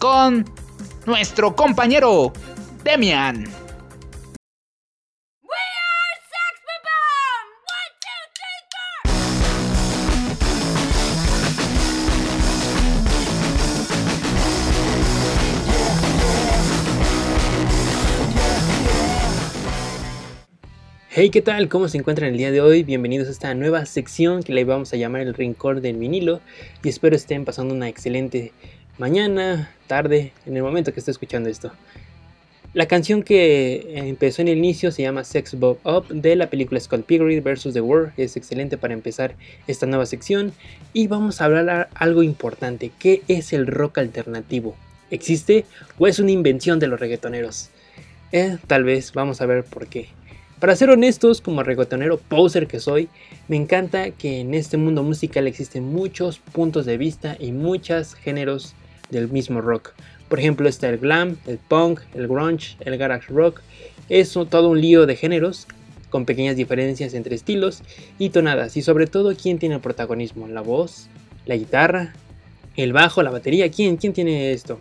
con 0.00 0.44
nuestro 1.06 1.54
compañero 1.54 2.32
Demian. 2.82 3.61
Hey, 21.14 21.28
¿qué 21.28 21.42
tal? 21.42 21.68
¿Cómo 21.68 21.88
se 21.88 21.98
encuentran 21.98 22.30
el 22.30 22.38
día 22.38 22.50
de 22.50 22.62
hoy? 22.62 22.84
Bienvenidos 22.84 23.28
a 23.28 23.32
esta 23.32 23.52
nueva 23.52 23.84
sección 23.84 24.42
que 24.42 24.54
le 24.54 24.64
vamos 24.64 24.94
a 24.94 24.96
llamar 24.96 25.20
el 25.20 25.34
Rincón 25.34 25.82
del 25.82 25.98
vinilo 25.98 26.40
y 26.82 26.88
espero 26.88 27.14
estén 27.14 27.44
pasando 27.44 27.74
una 27.74 27.90
excelente 27.90 28.54
mañana, 28.96 29.70
tarde, 29.88 30.32
en 30.46 30.56
el 30.56 30.62
momento 30.62 30.94
que 30.94 31.00
esté 31.00 31.10
escuchando 31.10 31.50
esto. 31.50 31.70
La 32.72 32.86
canción 32.86 33.22
que 33.22 33.92
empezó 33.94 34.40
en 34.40 34.48
el 34.48 34.56
inicio 34.56 34.90
se 34.90 35.02
llama 35.02 35.24
Sex 35.24 35.58
Bob 35.58 35.80
Up 35.84 36.08
de 36.08 36.34
la 36.34 36.48
película 36.48 36.80
Pilgrim 37.06 37.44
vs. 37.44 37.74
The 37.74 37.82
World. 37.82 38.14
Es 38.16 38.38
excelente 38.38 38.78
para 38.78 38.94
empezar 38.94 39.34
esta 39.66 39.84
nueva 39.84 40.06
sección. 40.06 40.54
Y 40.94 41.08
vamos 41.08 41.42
a 41.42 41.44
hablar 41.44 41.90
algo 41.92 42.22
importante. 42.22 42.90
¿Qué 42.98 43.20
es 43.28 43.52
el 43.52 43.66
rock 43.66 43.98
alternativo? 43.98 44.76
¿Existe 45.10 45.66
o 45.98 46.06
es 46.06 46.18
una 46.20 46.30
invención 46.30 46.78
de 46.78 46.86
los 46.86 46.98
reggaetoneros? 46.98 47.68
Eh, 48.32 48.56
tal 48.66 48.84
vez 48.84 49.12
vamos 49.12 49.42
a 49.42 49.46
ver 49.46 49.62
por 49.62 49.88
qué. 49.88 50.08
Para 50.62 50.76
ser 50.76 50.90
honestos, 50.90 51.40
como 51.40 51.64
reggaetonero 51.64 52.18
poser 52.18 52.68
que 52.68 52.78
soy, 52.78 53.08
me 53.48 53.56
encanta 53.56 54.12
que 54.12 54.38
en 54.38 54.54
este 54.54 54.76
mundo 54.76 55.02
musical 55.02 55.48
existen 55.48 55.82
muchos 55.82 56.38
puntos 56.38 56.86
de 56.86 56.96
vista 56.96 57.36
y 57.40 57.50
muchos 57.50 58.14
géneros 58.14 58.76
del 59.10 59.28
mismo 59.28 59.60
rock. 59.60 59.92
Por 60.28 60.38
ejemplo 60.38 60.68
está 60.68 60.88
el 60.88 60.98
glam, 60.98 61.36
el 61.48 61.58
punk, 61.58 62.02
el 62.14 62.28
grunge, 62.28 62.76
el 62.78 62.96
garage 62.96 63.26
rock. 63.32 63.60
Es 64.08 64.34
todo 64.34 64.68
un 64.68 64.80
lío 64.80 65.04
de 65.04 65.16
géneros 65.16 65.66
con 66.10 66.26
pequeñas 66.26 66.54
diferencias 66.54 67.12
entre 67.14 67.34
estilos 67.34 67.82
y 68.20 68.30
tonadas 68.30 68.76
y 68.76 68.82
sobre 68.82 69.08
todo 69.08 69.34
quién 69.34 69.58
tiene 69.58 69.74
el 69.74 69.80
protagonismo, 69.80 70.46
la 70.46 70.60
voz, 70.60 71.08
la 71.44 71.56
guitarra, 71.56 72.12
el 72.76 72.92
bajo, 72.92 73.24
la 73.24 73.32
batería, 73.32 73.68
quién, 73.72 73.96
quién 73.96 74.12
tiene 74.12 74.52
esto. 74.52 74.78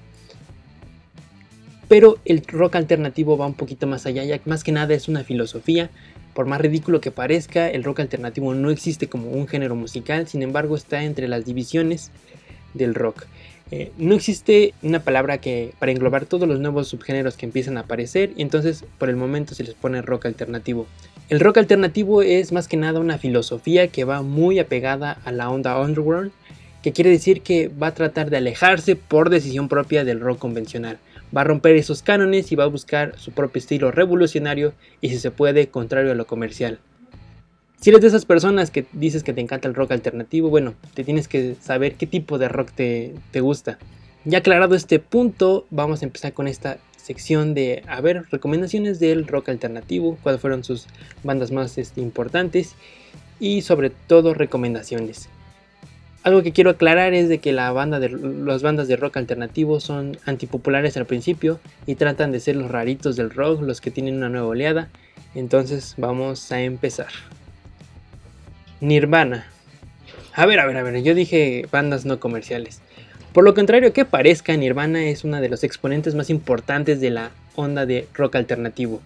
Pero 1.91 2.19
el 2.23 2.41
rock 2.47 2.77
alternativo 2.77 3.37
va 3.37 3.45
un 3.45 3.53
poquito 3.53 3.85
más 3.85 4.05
allá, 4.05 4.23
ya 4.23 4.39
más 4.45 4.63
que 4.63 4.71
nada 4.71 4.93
es 4.93 5.09
una 5.09 5.25
filosofía. 5.25 5.89
Por 6.33 6.45
más 6.45 6.61
ridículo 6.61 7.01
que 7.01 7.11
parezca, 7.11 7.69
el 7.69 7.83
rock 7.83 7.99
alternativo 7.99 8.53
no 8.53 8.69
existe 8.69 9.09
como 9.09 9.31
un 9.31 9.45
género 9.45 9.75
musical, 9.75 10.25
sin 10.25 10.41
embargo 10.41 10.77
está 10.77 11.03
entre 11.03 11.27
las 11.27 11.43
divisiones 11.43 12.09
del 12.73 12.95
rock. 12.95 13.25
Eh, 13.71 13.91
no 13.97 14.15
existe 14.15 14.73
una 14.81 15.01
palabra 15.01 15.39
que 15.39 15.73
para 15.79 15.91
englobar 15.91 16.25
todos 16.25 16.47
los 16.47 16.61
nuevos 16.61 16.87
subgéneros 16.87 17.35
que 17.35 17.45
empiezan 17.45 17.75
a 17.75 17.81
aparecer 17.81 18.31
y 18.37 18.41
entonces 18.41 18.85
por 18.97 19.09
el 19.09 19.17
momento 19.17 19.53
se 19.53 19.65
les 19.65 19.73
pone 19.73 20.01
rock 20.01 20.27
alternativo. 20.27 20.87
El 21.27 21.41
rock 21.41 21.57
alternativo 21.57 22.21
es 22.21 22.53
más 22.53 22.69
que 22.69 22.77
nada 22.77 23.01
una 23.01 23.17
filosofía 23.17 23.89
que 23.89 24.05
va 24.05 24.21
muy 24.21 24.59
apegada 24.59 25.19
a 25.25 25.33
la 25.33 25.49
onda 25.49 25.77
underworld, 25.77 26.31
que 26.83 26.93
quiere 26.93 27.09
decir 27.09 27.41
que 27.41 27.67
va 27.67 27.87
a 27.87 27.95
tratar 27.95 28.29
de 28.29 28.37
alejarse 28.37 28.95
por 28.95 29.29
decisión 29.29 29.67
propia 29.67 30.05
del 30.05 30.21
rock 30.21 30.39
convencional. 30.39 30.97
Va 31.35 31.41
a 31.41 31.45
romper 31.45 31.75
esos 31.75 32.03
cánones 32.03 32.51
y 32.51 32.55
va 32.55 32.65
a 32.65 32.67
buscar 32.67 33.17
su 33.17 33.31
propio 33.31 33.59
estilo 33.59 33.91
revolucionario 33.91 34.73
y 34.99 35.09
si 35.09 35.17
se 35.17 35.31
puede 35.31 35.69
contrario 35.69 36.11
a 36.11 36.15
lo 36.15 36.27
comercial. 36.27 36.79
Si 37.81 37.89
eres 37.89 38.01
de 38.01 38.09
esas 38.09 38.25
personas 38.25 38.69
que 38.69 38.85
dices 38.93 39.23
que 39.23 39.33
te 39.33 39.41
encanta 39.41 39.67
el 39.67 39.73
rock 39.73 39.91
alternativo, 39.93 40.49
bueno, 40.49 40.75
te 40.93 41.03
tienes 41.03 41.27
que 41.27 41.55
saber 41.59 41.95
qué 41.95 42.05
tipo 42.05 42.37
de 42.37 42.47
rock 42.47 42.69
te, 42.73 43.39
gusta. 43.41 43.79
Ya 44.23 44.37
aclarado 44.37 44.75
este 44.75 44.99
punto, 44.99 45.65
vamos 45.71 46.03
a 46.03 46.05
empezar 46.05 46.33
con 46.33 46.47
esta 46.47 46.77
sección 46.95 47.55
de, 47.55 47.81
a 47.87 47.99
ver, 48.01 48.25
recomendaciones 48.29 48.99
del 48.99 49.25
rock 49.25 49.49
alternativo, 49.49 50.19
cuáles 50.21 50.39
fueron 50.39 50.63
sus 50.63 50.85
bandas 51.23 51.51
más 51.51 51.79
este, 51.79 52.01
importantes 52.01 52.75
y 53.39 53.63
sobre 53.63 53.89
todo 53.89 54.35
recomendaciones. 54.35 55.27
Algo 56.23 56.43
que 56.43 56.51
quiero 56.51 56.69
aclarar 56.69 57.13
es 57.13 57.29
de 57.29 57.39
que 57.39 57.51
las 57.51 57.73
bandas 57.73 58.87
de 58.87 58.95
rock 58.95 59.17
alternativo 59.17 59.79
son 59.79 60.17
antipopulares 60.25 60.95
al 60.97 61.07
principio 61.07 61.59
y 61.87 61.95
tratan 61.95 62.31
de 62.31 62.39
ser 62.39 62.55
los 62.57 62.69
raritos 62.69 63.15
del 63.15 63.31
rock, 63.31 63.61
los 63.61 63.81
que 63.81 63.89
tienen 63.89 64.17
una 64.17 64.29
nueva 64.29 64.47
oleada. 64.47 64.89
Entonces 65.33 65.95
vamos 65.97 66.51
a 66.51 66.61
empezar. 66.61 67.07
Nirvana. 68.81 69.47
A 70.33 70.45
ver, 70.45 70.59
a 70.59 70.67
ver, 70.67 70.77
a 70.77 70.83
ver, 70.83 71.01
yo 71.01 71.15
dije 71.15 71.65
bandas 71.71 72.05
no 72.05 72.19
comerciales. 72.19 72.81
Por 73.33 73.43
lo 73.43 73.53
contrario 73.53 73.91
que 73.93 74.05
parezca, 74.05 74.55
Nirvana 74.55 75.05
es 75.05 75.23
una 75.23 75.41
de 75.41 75.49
los 75.49 75.63
exponentes 75.63 76.15
más 76.15 76.29
importantes 76.29 76.99
de 77.01 77.09
la 77.09 77.31
onda 77.55 77.85
de 77.85 78.07
rock 78.13 78.35
alternativo. 78.35 79.01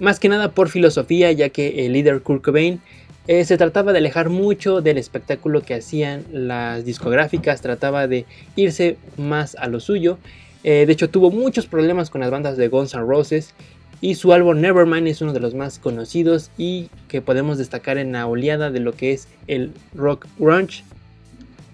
Más 0.00 0.18
que 0.18 0.28
nada 0.28 0.52
por 0.52 0.68
filosofía, 0.68 1.30
ya 1.32 1.50
que 1.50 1.84
el 1.84 1.92
líder 1.92 2.22
Kurt 2.22 2.42
Cobain 2.42 2.80
eh, 3.26 3.44
se 3.44 3.56
trataba 3.56 3.92
de 3.92 3.98
alejar 3.98 4.28
mucho 4.28 4.82
del 4.82 4.98
espectáculo 4.98 5.62
que 5.62 5.74
hacían 5.74 6.24
las 6.30 6.84
discográficas, 6.84 7.62
trataba 7.62 8.06
de 8.06 8.26
irse 8.54 8.98
más 9.16 9.54
a 9.56 9.68
lo 9.68 9.80
suyo. 9.80 10.18
Eh, 10.62 10.84
de 10.86 10.92
hecho, 10.92 11.08
tuvo 11.08 11.30
muchos 11.30 11.66
problemas 11.66 12.10
con 12.10 12.20
las 12.20 12.30
bandas 12.30 12.56
de 12.56 12.68
Guns 12.68 12.94
N' 12.94 13.02
Roses 13.02 13.54
y 14.02 14.16
su 14.16 14.34
álbum 14.34 14.60
Nevermind 14.60 15.08
es 15.08 15.22
uno 15.22 15.32
de 15.32 15.40
los 15.40 15.54
más 15.54 15.78
conocidos 15.78 16.50
y 16.58 16.90
que 17.08 17.22
podemos 17.22 17.56
destacar 17.56 17.96
en 17.96 18.12
la 18.12 18.26
oleada 18.26 18.70
de 18.70 18.80
lo 18.80 18.92
que 18.92 19.12
es 19.12 19.28
el 19.46 19.72
rock 19.94 20.26
grunge. 20.38 20.84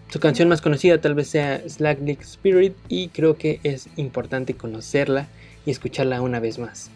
Su 0.09 0.21
canción 0.21 0.49
más 0.49 0.61
conocida 0.61 1.01
tal 1.01 1.15
vez 1.15 1.29
sea 1.29 1.63
Slacklick 1.69 2.23
Spirit 2.23 2.75
y 2.89 3.09
creo 3.09 3.37
que 3.37 3.59
es 3.65 3.89
importante 3.97 4.55
conocerla 4.55 5.29
y 5.67 5.71
escucharla 5.73 6.23
una 6.23 6.39
vez 6.39 6.59
más. 6.59 6.91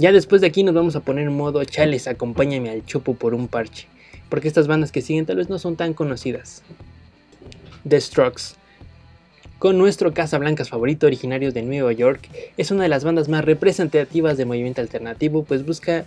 Ya 0.00 0.12
después 0.12 0.40
de 0.40 0.46
aquí 0.46 0.62
nos 0.62 0.74
vamos 0.74 0.96
a 0.96 1.00
poner 1.00 1.26
en 1.26 1.36
modo 1.36 1.62
chales, 1.62 2.08
acompáñame 2.08 2.70
al 2.70 2.86
chopo 2.86 3.12
por 3.12 3.34
un 3.34 3.48
parche, 3.48 3.86
porque 4.30 4.48
estas 4.48 4.66
bandas 4.66 4.92
que 4.92 5.02
siguen 5.02 5.26
tal 5.26 5.36
vez 5.36 5.50
no 5.50 5.58
son 5.58 5.76
tan 5.76 5.92
conocidas. 5.92 6.62
The 7.86 8.00
Strokes. 8.00 8.54
Con 9.58 9.76
nuestro 9.76 10.14
Casablancas 10.14 10.70
favorito 10.70 11.06
originario 11.06 11.52
de 11.52 11.60
Nueva 11.60 11.92
York, 11.92 12.30
es 12.56 12.70
una 12.70 12.84
de 12.84 12.88
las 12.88 13.04
bandas 13.04 13.28
más 13.28 13.44
representativas 13.44 14.38
del 14.38 14.46
movimiento 14.46 14.80
alternativo, 14.80 15.44
pues 15.44 15.66
busca 15.66 16.06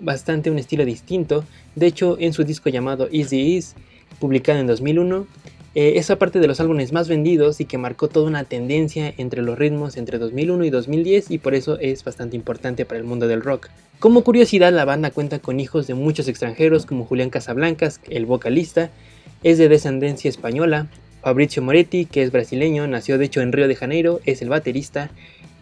bastante 0.00 0.50
un 0.50 0.58
estilo 0.58 0.84
distinto. 0.84 1.44
De 1.76 1.86
hecho, 1.86 2.16
en 2.18 2.32
su 2.32 2.42
disco 2.42 2.68
llamado 2.68 3.08
Easy 3.12 3.54
Ease, 3.54 3.76
publicado 4.18 4.58
en 4.58 4.66
2001, 4.66 5.28
eh, 5.74 5.92
es 5.96 6.08
parte 6.16 6.40
de 6.40 6.48
los 6.48 6.58
álbumes 6.58 6.92
más 6.92 7.08
vendidos 7.08 7.60
y 7.60 7.64
que 7.64 7.78
marcó 7.78 8.08
toda 8.08 8.26
una 8.26 8.42
tendencia 8.44 9.14
entre 9.18 9.42
los 9.42 9.58
ritmos 9.58 9.96
entre 9.96 10.18
2001 10.18 10.64
y 10.64 10.70
2010 10.70 11.30
y 11.30 11.38
por 11.38 11.54
eso 11.54 11.78
es 11.78 12.02
bastante 12.02 12.36
importante 12.36 12.84
para 12.84 12.98
el 12.98 13.04
mundo 13.04 13.28
del 13.28 13.42
rock. 13.42 13.68
Como 14.00 14.24
curiosidad, 14.24 14.72
la 14.72 14.84
banda 14.84 15.10
cuenta 15.10 15.38
con 15.38 15.60
hijos 15.60 15.86
de 15.86 15.94
muchos 15.94 16.26
extranjeros 16.26 16.86
como 16.86 17.04
Julián 17.04 17.30
Casablancas, 17.30 18.00
el 18.08 18.26
vocalista, 18.26 18.90
es 19.44 19.58
de 19.58 19.68
descendencia 19.68 20.28
española, 20.28 20.88
Fabrizio 21.22 21.62
Moretti, 21.62 22.06
que 22.06 22.22
es 22.22 22.32
brasileño, 22.32 22.86
nació 22.86 23.18
de 23.18 23.26
hecho 23.26 23.40
en 23.40 23.52
Río 23.52 23.68
de 23.68 23.76
Janeiro, 23.76 24.20
es 24.24 24.42
el 24.42 24.48
baterista, 24.48 25.10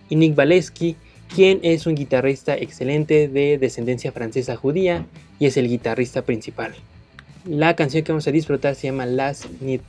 y 0.08 0.16
Nick 0.16 0.34
Valeski, 0.34 0.96
quien 1.34 1.60
es 1.62 1.86
un 1.86 1.94
guitarrista 1.94 2.56
excelente 2.56 3.28
de 3.28 3.58
descendencia 3.58 4.12
francesa 4.12 4.56
judía 4.56 5.04
y 5.38 5.46
es 5.46 5.56
el 5.56 5.68
guitarrista 5.68 6.22
principal. 6.22 6.74
La 7.44 7.74
canción 7.76 8.04
que 8.04 8.12
vamos 8.12 8.26
a 8.26 8.32
disfrutar 8.32 8.74
se 8.74 8.88
llama 8.88 9.06
Last 9.06 9.46
Night. 9.60 9.82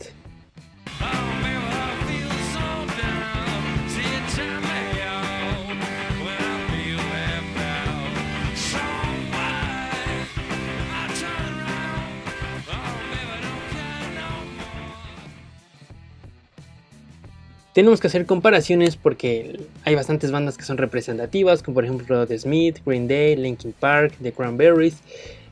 tenemos 17.79 18.01
que 18.01 18.07
hacer 18.07 18.25
comparaciones 18.25 18.97
porque 18.97 19.57
hay 19.85 19.95
bastantes 19.95 20.31
bandas 20.31 20.57
que 20.57 20.65
son 20.65 20.77
representativas, 20.77 21.63
como 21.63 21.75
por 21.75 21.85
ejemplo 21.85 22.27
The 22.27 22.37
Smith, 22.37 22.79
Green 22.85 23.07
Day, 23.07 23.37
Linkin 23.37 23.71
Park, 23.71 24.15
The 24.21 24.33
Cranberries, 24.33 24.97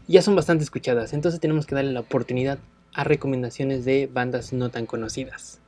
ya 0.08 0.22
son 0.22 0.36
bastante 0.36 0.64
escuchadas, 0.64 1.14
entonces 1.14 1.40
tenemos 1.40 1.66
que 1.66 1.76
darle 1.76 1.92
la 1.92 2.02
oportunidad 2.02 2.60
a 2.94 3.04
recomendaciones 3.04 3.86
de 3.86 4.10
bandas 4.12 4.54
no 4.54 4.70
tan 4.70 4.86
conocidas. 4.86 5.60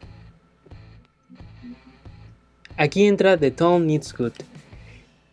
Aquí 2.77 3.05
entra 3.05 3.37
The 3.37 3.51
Tone 3.51 3.85
Needs 3.85 4.13
Good. 4.13 4.33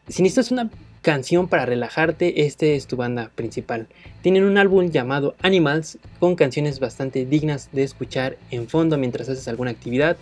Si 0.08 0.22
necesitas 0.22 0.50
una 0.50 0.70
canción 1.00 1.46
para 1.46 1.64
relajarte, 1.64 2.46
este 2.46 2.74
es 2.74 2.88
tu 2.88 2.96
banda 2.96 3.30
principal. 3.34 3.86
Tienen 4.22 4.44
un 4.44 4.58
álbum 4.58 4.90
llamado 4.90 5.36
Animals 5.40 5.98
con 6.18 6.34
canciones 6.34 6.80
bastante 6.80 7.24
dignas 7.24 7.70
de 7.72 7.84
escuchar 7.84 8.36
en 8.50 8.68
fondo 8.68 8.98
mientras 8.98 9.28
haces 9.28 9.46
alguna 9.46 9.70
actividad 9.70 10.16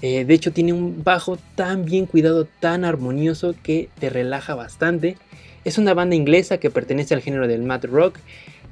eh, 0.00 0.24
de 0.24 0.34
hecho 0.34 0.52
tiene 0.52 0.72
un 0.72 1.04
bajo 1.04 1.38
tan 1.54 1.84
bien 1.84 2.06
cuidado, 2.06 2.48
tan 2.60 2.84
armonioso 2.84 3.54
que 3.62 3.88
te 3.98 4.08
relaja 4.08 4.54
bastante. 4.54 5.16
Es 5.64 5.78
una 5.78 5.94
banda 5.94 6.16
inglesa 6.16 6.58
que 6.58 6.70
pertenece 6.70 7.14
al 7.14 7.22
género 7.22 7.46
del 7.46 7.62
mad 7.62 7.84
rock 7.84 8.18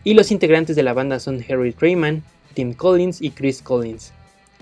y 0.03 0.15
los 0.15 0.31
integrantes 0.31 0.77
de 0.77 0.83
la 0.83 0.93
banda 0.93 1.21
son 1.21 1.45
Harry 1.49 1.73
Trayman, 1.73 2.23
Tim 2.55 2.73
Collins 2.75 3.23
y 3.23 3.31
Chris 3.31 3.63
Collins. 3.63 4.13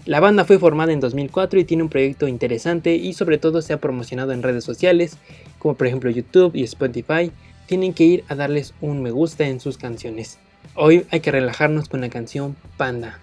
La 0.05 0.21
banda 0.21 0.45
fue 0.45 0.59
formada 0.59 0.93
en 0.93 1.01
2004 1.01 1.61
y 1.61 1.65
tiene 1.65 1.83
un 1.83 1.89
proyecto 1.89 2.29
interesante 2.29 2.97
y 2.97 3.13
sobre 3.13 3.39
todo 3.39 3.63
se 3.63 3.73
ha 3.73 3.81
promocionado 3.81 4.33
en 4.33 4.43
redes 4.43 4.65
sociales 4.65 5.17
como 5.59 5.75
por 5.75 5.87
ejemplo 5.87 6.11
YouTube 6.11 6.55
y 6.55 6.63
Spotify. 6.65 7.31
Tienen 7.67 7.93
que 7.93 8.05
ir 8.05 8.25
a 8.29 8.35
darles 8.35 8.75
un 8.81 9.03
me 9.03 9.11
gusta 9.11 9.47
en 9.47 9.61
sus 9.61 9.77
canciones. 9.77 10.39
Hoy 10.75 11.07
hay 11.11 11.21
que 11.21 11.33
relajarnos 11.33 11.89
con 11.89 12.01
la 12.01 12.09
canción 12.09 12.57
Panda. 12.77 13.19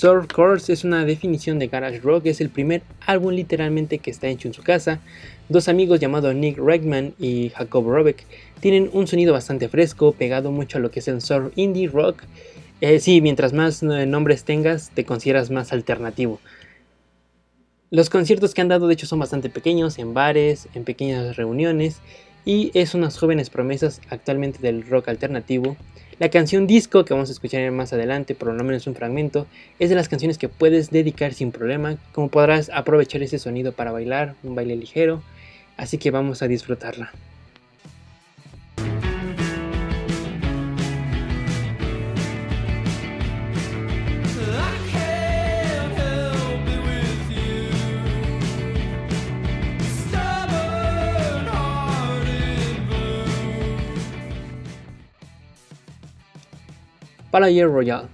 Surf 0.00 0.32
Course 0.32 0.72
es 0.72 0.82
una 0.82 1.04
definición 1.04 1.58
de 1.58 1.68
garage 1.68 2.00
rock, 2.00 2.24
es 2.24 2.40
el 2.40 2.48
primer 2.48 2.80
álbum 3.04 3.34
literalmente 3.34 3.98
que 3.98 4.10
está 4.10 4.28
hecho 4.28 4.48
en 4.48 4.54
su 4.54 4.62
casa. 4.62 4.98
Dos 5.50 5.68
amigos 5.68 6.00
llamados 6.00 6.34
Nick 6.34 6.56
Regman 6.56 7.12
y 7.18 7.50
Jacob 7.50 7.86
Robeck 7.86 8.24
tienen 8.60 8.88
un 8.94 9.06
sonido 9.06 9.34
bastante 9.34 9.68
fresco, 9.68 10.12
pegado 10.12 10.52
mucho 10.52 10.78
a 10.78 10.80
lo 10.80 10.90
que 10.90 11.00
es 11.00 11.08
el 11.08 11.20
surf 11.20 11.52
indie 11.54 11.86
rock. 11.86 12.22
Eh, 12.80 12.98
sí, 12.98 13.20
mientras 13.20 13.52
más 13.52 13.82
eh, 13.82 14.06
nombres 14.06 14.44
tengas, 14.44 14.88
te 14.88 15.04
consideras 15.04 15.50
más 15.50 15.70
alternativo. 15.70 16.40
Los 17.90 18.08
conciertos 18.08 18.54
que 18.54 18.62
han 18.62 18.68
dado 18.68 18.86
de 18.86 18.94
hecho 18.94 19.06
son 19.06 19.18
bastante 19.18 19.50
pequeños, 19.50 19.98
en 19.98 20.14
bares, 20.14 20.66
en 20.72 20.84
pequeñas 20.84 21.36
reuniones, 21.36 22.00
y 22.46 22.70
es 22.72 22.94
unas 22.94 23.18
jóvenes 23.18 23.50
promesas 23.50 24.00
actualmente 24.08 24.60
del 24.60 24.88
rock 24.88 25.08
alternativo. 25.08 25.76
La 26.20 26.28
canción 26.28 26.66
disco 26.66 27.06
que 27.06 27.14
vamos 27.14 27.30
a 27.30 27.32
escuchar 27.32 27.70
más 27.70 27.94
adelante, 27.94 28.34
por 28.34 28.52
lo 28.52 28.62
menos 28.62 28.86
un 28.86 28.94
fragmento, 28.94 29.46
es 29.78 29.88
de 29.88 29.96
las 29.96 30.10
canciones 30.10 30.36
que 30.36 30.50
puedes 30.50 30.90
dedicar 30.90 31.32
sin 31.32 31.50
problema, 31.50 31.96
como 32.12 32.28
podrás 32.28 32.68
aprovechar 32.68 33.22
ese 33.22 33.38
sonido 33.38 33.72
para 33.72 33.90
bailar, 33.90 34.34
un 34.42 34.54
baile 34.54 34.76
ligero, 34.76 35.22
así 35.78 35.96
que 35.96 36.10
vamos 36.10 36.42
a 36.42 36.46
disfrutarla. 36.46 37.10
Year 57.32 57.68
Royale. 57.68 58.08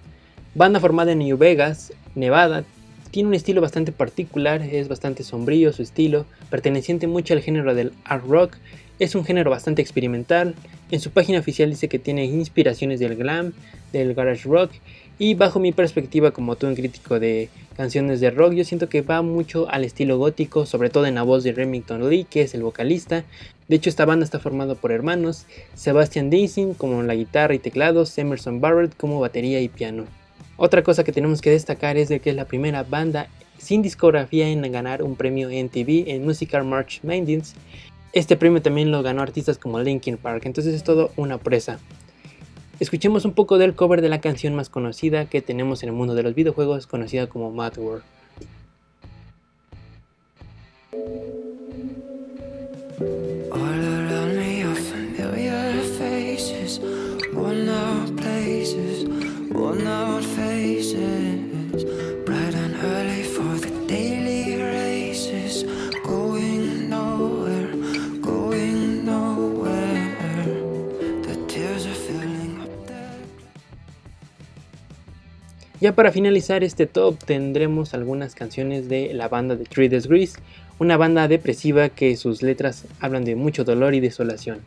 Banda 0.54 0.80
formada 0.80 1.12
en 1.12 1.18
New 1.18 1.36
Vegas, 1.36 1.92
Nevada, 2.14 2.64
tiene 3.10 3.28
un 3.28 3.34
estilo 3.34 3.60
bastante 3.60 3.92
particular, 3.92 4.62
es 4.62 4.88
bastante 4.88 5.22
sombrío 5.22 5.72
su 5.72 5.82
estilo, 5.82 6.26
perteneciente 6.50 7.06
mucho 7.06 7.34
al 7.34 7.40
género 7.40 7.74
del 7.74 7.92
art 8.04 8.24
rock, 8.26 8.56
es 8.98 9.14
un 9.14 9.24
género 9.24 9.50
bastante 9.50 9.82
experimental, 9.82 10.54
en 10.90 11.00
su 11.00 11.10
página 11.10 11.38
oficial 11.38 11.70
dice 11.70 11.88
que 11.88 11.98
tiene 11.98 12.24
inspiraciones 12.26 13.00
del 13.00 13.16
glam, 13.16 13.52
del 13.92 14.14
garage 14.14 14.48
rock 14.48 14.72
y 15.18 15.34
bajo 15.34 15.58
mi 15.58 15.72
perspectiva 15.72 16.30
como 16.30 16.56
todo 16.56 16.70
un 16.70 16.76
crítico 16.76 17.18
de 17.18 17.48
canciones 17.76 18.20
de 18.20 18.30
rock 18.30 18.52
yo 18.52 18.64
siento 18.64 18.88
que 18.88 19.02
va 19.02 19.22
mucho 19.22 19.68
al 19.70 19.84
estilo 19.84 20.18
gótico, 20.18 20.66
sobre 20.66 20.90
todo 20.90 21.06
en 21.06 21.14
la 21.14 21.22
voz 21.22 21.42
de 21.42 21.52
Remington 21.52 22.08
Lee 22.08 22.26
que 22.28 22.42
es 22.42 22.54
el 22.54 22.62
vocalista, 22.62 23.24
de 23.68 23.76
hecho, 23.76 23.90
esta 23.90 24.04
banda 24.04 24.24
está 24.24 24.38
formada 24.38 24.76
por 24.76 24.92
hermanos, 24.92 25.46
Sebastian 25.74 26.30
Dacing 26.30 26.74
como 26.74 27.02
la 27.02 27.16
guitarra 27.16 27.54
y 27.54 27.58
teclados, 27.58 28.16
Emerson 28.16 28.60
Barrett 28.60 28.96
como 28.96 29.18
batería 29.18 29.60
y 29.60 29.68
piano. 29.68 30.04
Otra 30.56 30.82
cosa 30.82 31.02
que 31.02 31.12
tenemos 31.12 31.40
que 31.40 31.50
destacar 31.50 31.96
es 31.96 32.08
de 32.08 32.20
que 32.20 32.30
es 32.30 32.36
la 32.36 32.44
primera 32.44 32.84
banda 32.84 33.28
sin 33.58 33.82
discografía 33.82 34.48
en 34.48 34.70
ganar 34.70 35.02
un 35.02 35.16
premio 35.16 35.48
MTV 35.48 36.08
en 36.08 36.24
Musical 36.24 36.64
March 36.64 37.00
Madness. 37.02 37.54
Este 38.12 38.36
premio 38.36 38.62
también 38.62 38.92
lo 38.92 39.02
ganó 39.02 39.22
artistas 39.22 39.58
como 39.58 39.80
Linkin 39.80 40.16
Park, 40.16 40.46
entonces 40.46 40.72
es 40.72 40.84
todo 40.84 41.10
una 41.16 41.38
presa. 41.38 41.80
Escuchemos 42.78 43.24
un 43.24 43.32
poco 43.32 43.58
del 43.58 43.74
cover 43.74 44.00
de 44.00 44.08
la 44.08 44.20
canción 44.20 44.54
más 44.54 44.68
conocida 44.68 45.26
que 45.26 45.42
tenemos 45.42 45.82
en 45.82 45.88
el 45.88 45.94
mundo 45.94 46.14
de 46.14 46.22
los 46.22 46.34
videojuegos, 46.34 46.86
conocida 46.86 47.26
como 47.26 47.50
Mad 47.50 47.76
World. 47.78 48.04
Ya 75.78 75.94
para 75.94 76.10
finalizar 76.10 76.64
este 76.64 76.86
top 76.86 77.22
tendremos 77.22 77.92
algunas 77.92 78.34
canciones 78.34 78.88
de 78.88 79.12
la 79.12 79.28
banda 79.28 79.56
de 79.56 79.66
Three 79.66 79.88
Degrees, 79.88 80.34
una 80.78 80.96
banda 80.96 81.28
depresiva 81.28 81.88
que 81.88 82.16
sus 82.16 82.42
letras 82.42 82.84
hablan 83.00 83.24
de 83.24 83.36
mucho 83.36 83.64
dolor 83.64 83.94
y 83.94 84.00
desolación. 84.00 84.58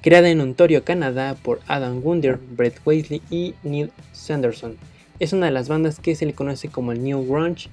Creada 0.00 0.30
en 0.30 0.40
Ontario, 0.40 0.84
Canadá 0.84 1.36
por 1.42 1.60
Adam 1.66 2.00
Wunder, 2.02 2.38
Brett 2.50 2.80
Weasley 2.84 3.20
y 3.30 3.54
Neil 3.62 3.90
Sanderson. 4.12 4.76
Es 5.18 5.32
una 5.32 5.46
de 5.46 5.52
las 5.52 5.68
bandas 5.68 5.98
que 5.98 6.14
se 6.14 6.26
le 6.26 6.34
conoce 6.34 6.68
como 6.68 6.92
el 6.92 7.02
New 7.02 7.26
Grunge 7.26 7.68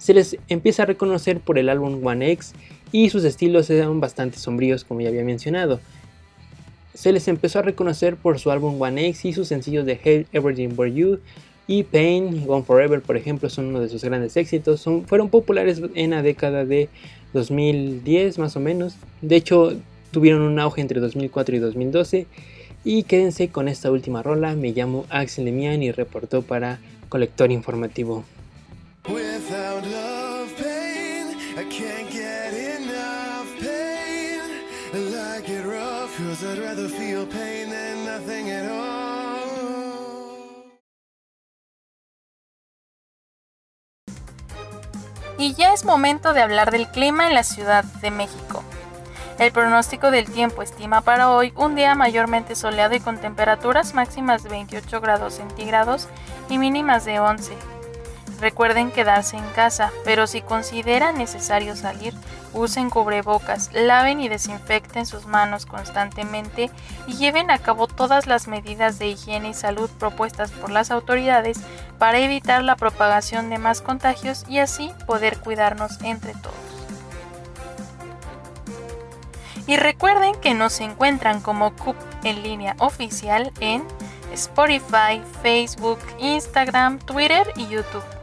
se 0.00 0.14
les 0.14 0.38
empieza 0.48 0.84
a 0.84 0.86
reconocer 0.86 1.40
por 1.40 1.58
el 1.58 1.68
álbum 1.68 2.04
One 2.04 2.32
X 2.32 2.54
y 2.90 3.10
sus 3.10 3.22
estilos 3.22 3.68
eran 3.68 4.00
bastante 4.00 4.38
sombríos 4.38 4.82
como 4.82 5.02
ya 5.02 5.10
había 5.10 5.24
mencionado. 5.24 5.78
Se 6.94 7.12
les 7.12 7.28
empezó 7.28 7.58
a 7.58 7.62
reconocer 7.62 8.16
por 8.16 8.38
su 8.38 8.50
álbum 8.50 8.80
One 8.80 9.08
X 9.08 9.26
y 9.26 9.32
sus 9.34 9.48
sencillos 9.48 9.84
de 9.84 9.92
Hate 9.92 10.26
Everything 10.32 10.74
But 10.74 10.94
You 10.94 11.20
y 11.70 11.84
Pain, 11.84 12.48
Gone 12.48 12.64
Forever 12.64 13.00
por 13.00 13.16
ejemplo 13.16 13.48
son 13.48 13.66
uno 13.66 13.78
de 13.78 13.88
sus 13.88 14.02
grandes 14.02 14.36
éxitos, 14.36 14.80
son, 14.80 15.06
fueron 15.06 15.28
populares 15.28 15.80
en 15.94 16.10
la 16.10 16.20
década 16.20 16.64
de 16.64 16.88
2010 17.32 18.38
más 18.40 18.56
o 18.56 18.60
menos, 18.60 18.96
de 19.22 19.36
hecho 19.36 19.74
tuvieron 20.10 20.42
un 20.42 20.58
auge 20.58 20.80
entre 20.80 20.98
2004 20.98 21.54
y 21.54 21.58
2012 21.60 22.26
y 22.82 23.04
quédense 23.04 23.50
con 23.50 23.68
esta 23.68 23.88
última 23.92 24.20
rola, 24.20 24.56
me 24.56 24.72
llamo 24.72 25.06
Axel 25.10 25.44
Lemian 25.44 25.80
y 25.84 25.92
reportó 25.92 26.42
para 26.42 26.80
Colector 27.08 27.52
Informativo. 27.52 28.24
Y 45.40 45.54
ya 45.54 45.72
es 45.72 45.86
momento 45.86 46.34
de 46.34 46.42
hablar 46.42 46.70
del 46.70 46.86
clima 46.88 47.26
en 47.26 47.32
la 47.32 47.44
Ciudad 47.44 47.82
de 47.82 48.10
México. 48.10 48.62
El 49.38 49.52
pronóstico 49.52 50.10
del 50.10 50.30
tiempo 50.30 50.60
estima 50.60 51.00
para 51.00 51.30
hoy 51.30 51.54
un 51.56 51.74
día 51.74 51.94
mayormente 51.94 52.54
soleado 52.54 52.94
y 52.94 53.00
con 53.00 53.16
temperaturas 53.16 53.94
máximas 53.94 54.42
de 54.42 54.50
28 54.50 55.00
grados 55.00 55.36
centígrados 55.36 56.08
y 56.50 56.58
mínimas 56.58 57.06
de 57.06 57.20
11. 57.20 57.56
Recuerden 58.40 58.90
quedarse 58.90 59.36
en 59.36 59.46
casa, 59.50 59.92
pero 60.02 60.26
si 60.26 60.40
consideran 60.40 61.18
necesario 61.18 61.76
salir, 61.76 62.14
usen 62.54 62.88
cubrebocas, 62.88 63.70
laven 63.74 64.20
y 64.20 64.30
desinfecten 64.30 65.04
sus 65.04 65.26
manos 65.26 65.66
constantemente 65.66 66.70
y 67.06 67.18
lleven 67.18 67.50
a 67.50 67.58
cabo 67.58 67.86
todas 67.86 68.26
las 68.26 68.48
medidas 68.48 68.98
de 68.98 69.08
higiene 69.08 69.50
y 69.50 69.54
salud 69.54 69.90
propuestas 69.98 70.50
por 70.52 70.70
las 70.70 70.90
autoridades 70.90 71.60
para 71.98 72.18
evitar 72.18 72.64
la 72.64 72.76
propagación 72.76 73.50
de 73.50 73.58
más 73.58 73.82
contagios 73.82 74.46
y 74.48 74.58
así 74.58 74.90
poder 75.06 75.38
cuidarnos 75.38 76.00
entre 76.02 76.32
todos. 76.32 76.54
Y 79.66 79.76
recuerden 79.76 80.34
que 80.40 80.54
nos 80.54 80.80
encuentran 80.80 81.40
como 81.42 81.76
CUP 81.76 81.94
en 82.24 82.42
línea 82.42 82.74
oficial 82.78 83.52
en 83.60 83.84
Spotify, 84.32 85.20
Facebook, 85.42 85.98
Instagram, 86.18 86.98
Twitter 87.00 87.52
y 87.56 87.68
YouTube. 87.68 88.19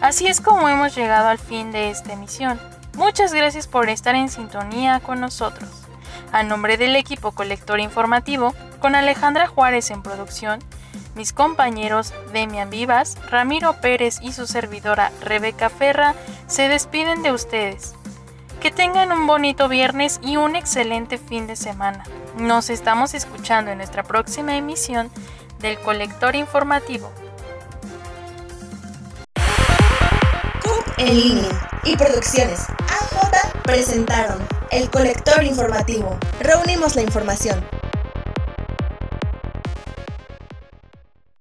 Así 0.00 0.26
es 0.26 0.40
como 0.40 0.68
hemos 0.68 0.94
llegado 0.94 1.28
al 1.28 1.38
fin 1.38 1.72
de 1.72 1.90
esta 1.90 2.12
emisión. 2.12 2.60
Muchas 2.96 3.32
gracias 3.32 3.66
por 3.66 3.88
estar 3.88 4.14
en 4.14 4.28
sintonía 4.28 5.00
con 5.00 5.20
nosotros. 5.20 5.68
A 6.32 6.42
nombre 6.42 6.76
del 6.76 6.96
equipo 6.96 7.32
colector 7.32 7.80
informativo, 7.80 8.54
con 8.80 8.94
Alejandra 8.94 9.46
Juárez 9.46 9.90
en 9.90 10.02
producción, 10.02 10.60
mis 11.14 11.32
compañeros 11.32 12.12
Demian 12.32 12.68
Vivas, 12.68 13.16
Ramiro 13.30 13.80
Pérez 13.80 14.18
y 14.20 14.32
su 14.32 14.46
servidora 14.46 15.12
Rebeca 15.22 15.70
Ferra 15.70 16.14
se 16.46 16.68
despiden 16.68 17.22
de 17.22 17.32
ustedes. 17.32 17.94
Que 18.60 18.70
tengan 18.70 19.12
un 19.12 19.26
bonito 19.26 19.68
viernes 19.68 20.20
y 20.22 20.36
un 20.36 20.56
excelente 20.56 21.16
fin 21.18 21.46
de 21.46 21.56
semana. 21.56 22.04
Nos 22.36 22.68
estamos 22.68 23.14
escuchando 23.14 23.70
en 23.70 23.78
nuestra 23.78 24.02
próxima 24.02 24.56
emisión 24.56 25.10
del 25.58 25.78
Colector 25.78 26.36
Informativo. 26.36 27.10
En 30.98 31.14
línea 31.14 31.70
y 31.84 31.96
Producciones 31.96 32.60
AJ 32.60 33.62
presentaron 33.62 34.38
el 34.70 34.90
Colector 34.90 35.44
Informativo. 35.44 36.18
Reunimos 36.40 36.96
la 36.96 37.02
información. 37.02 37.64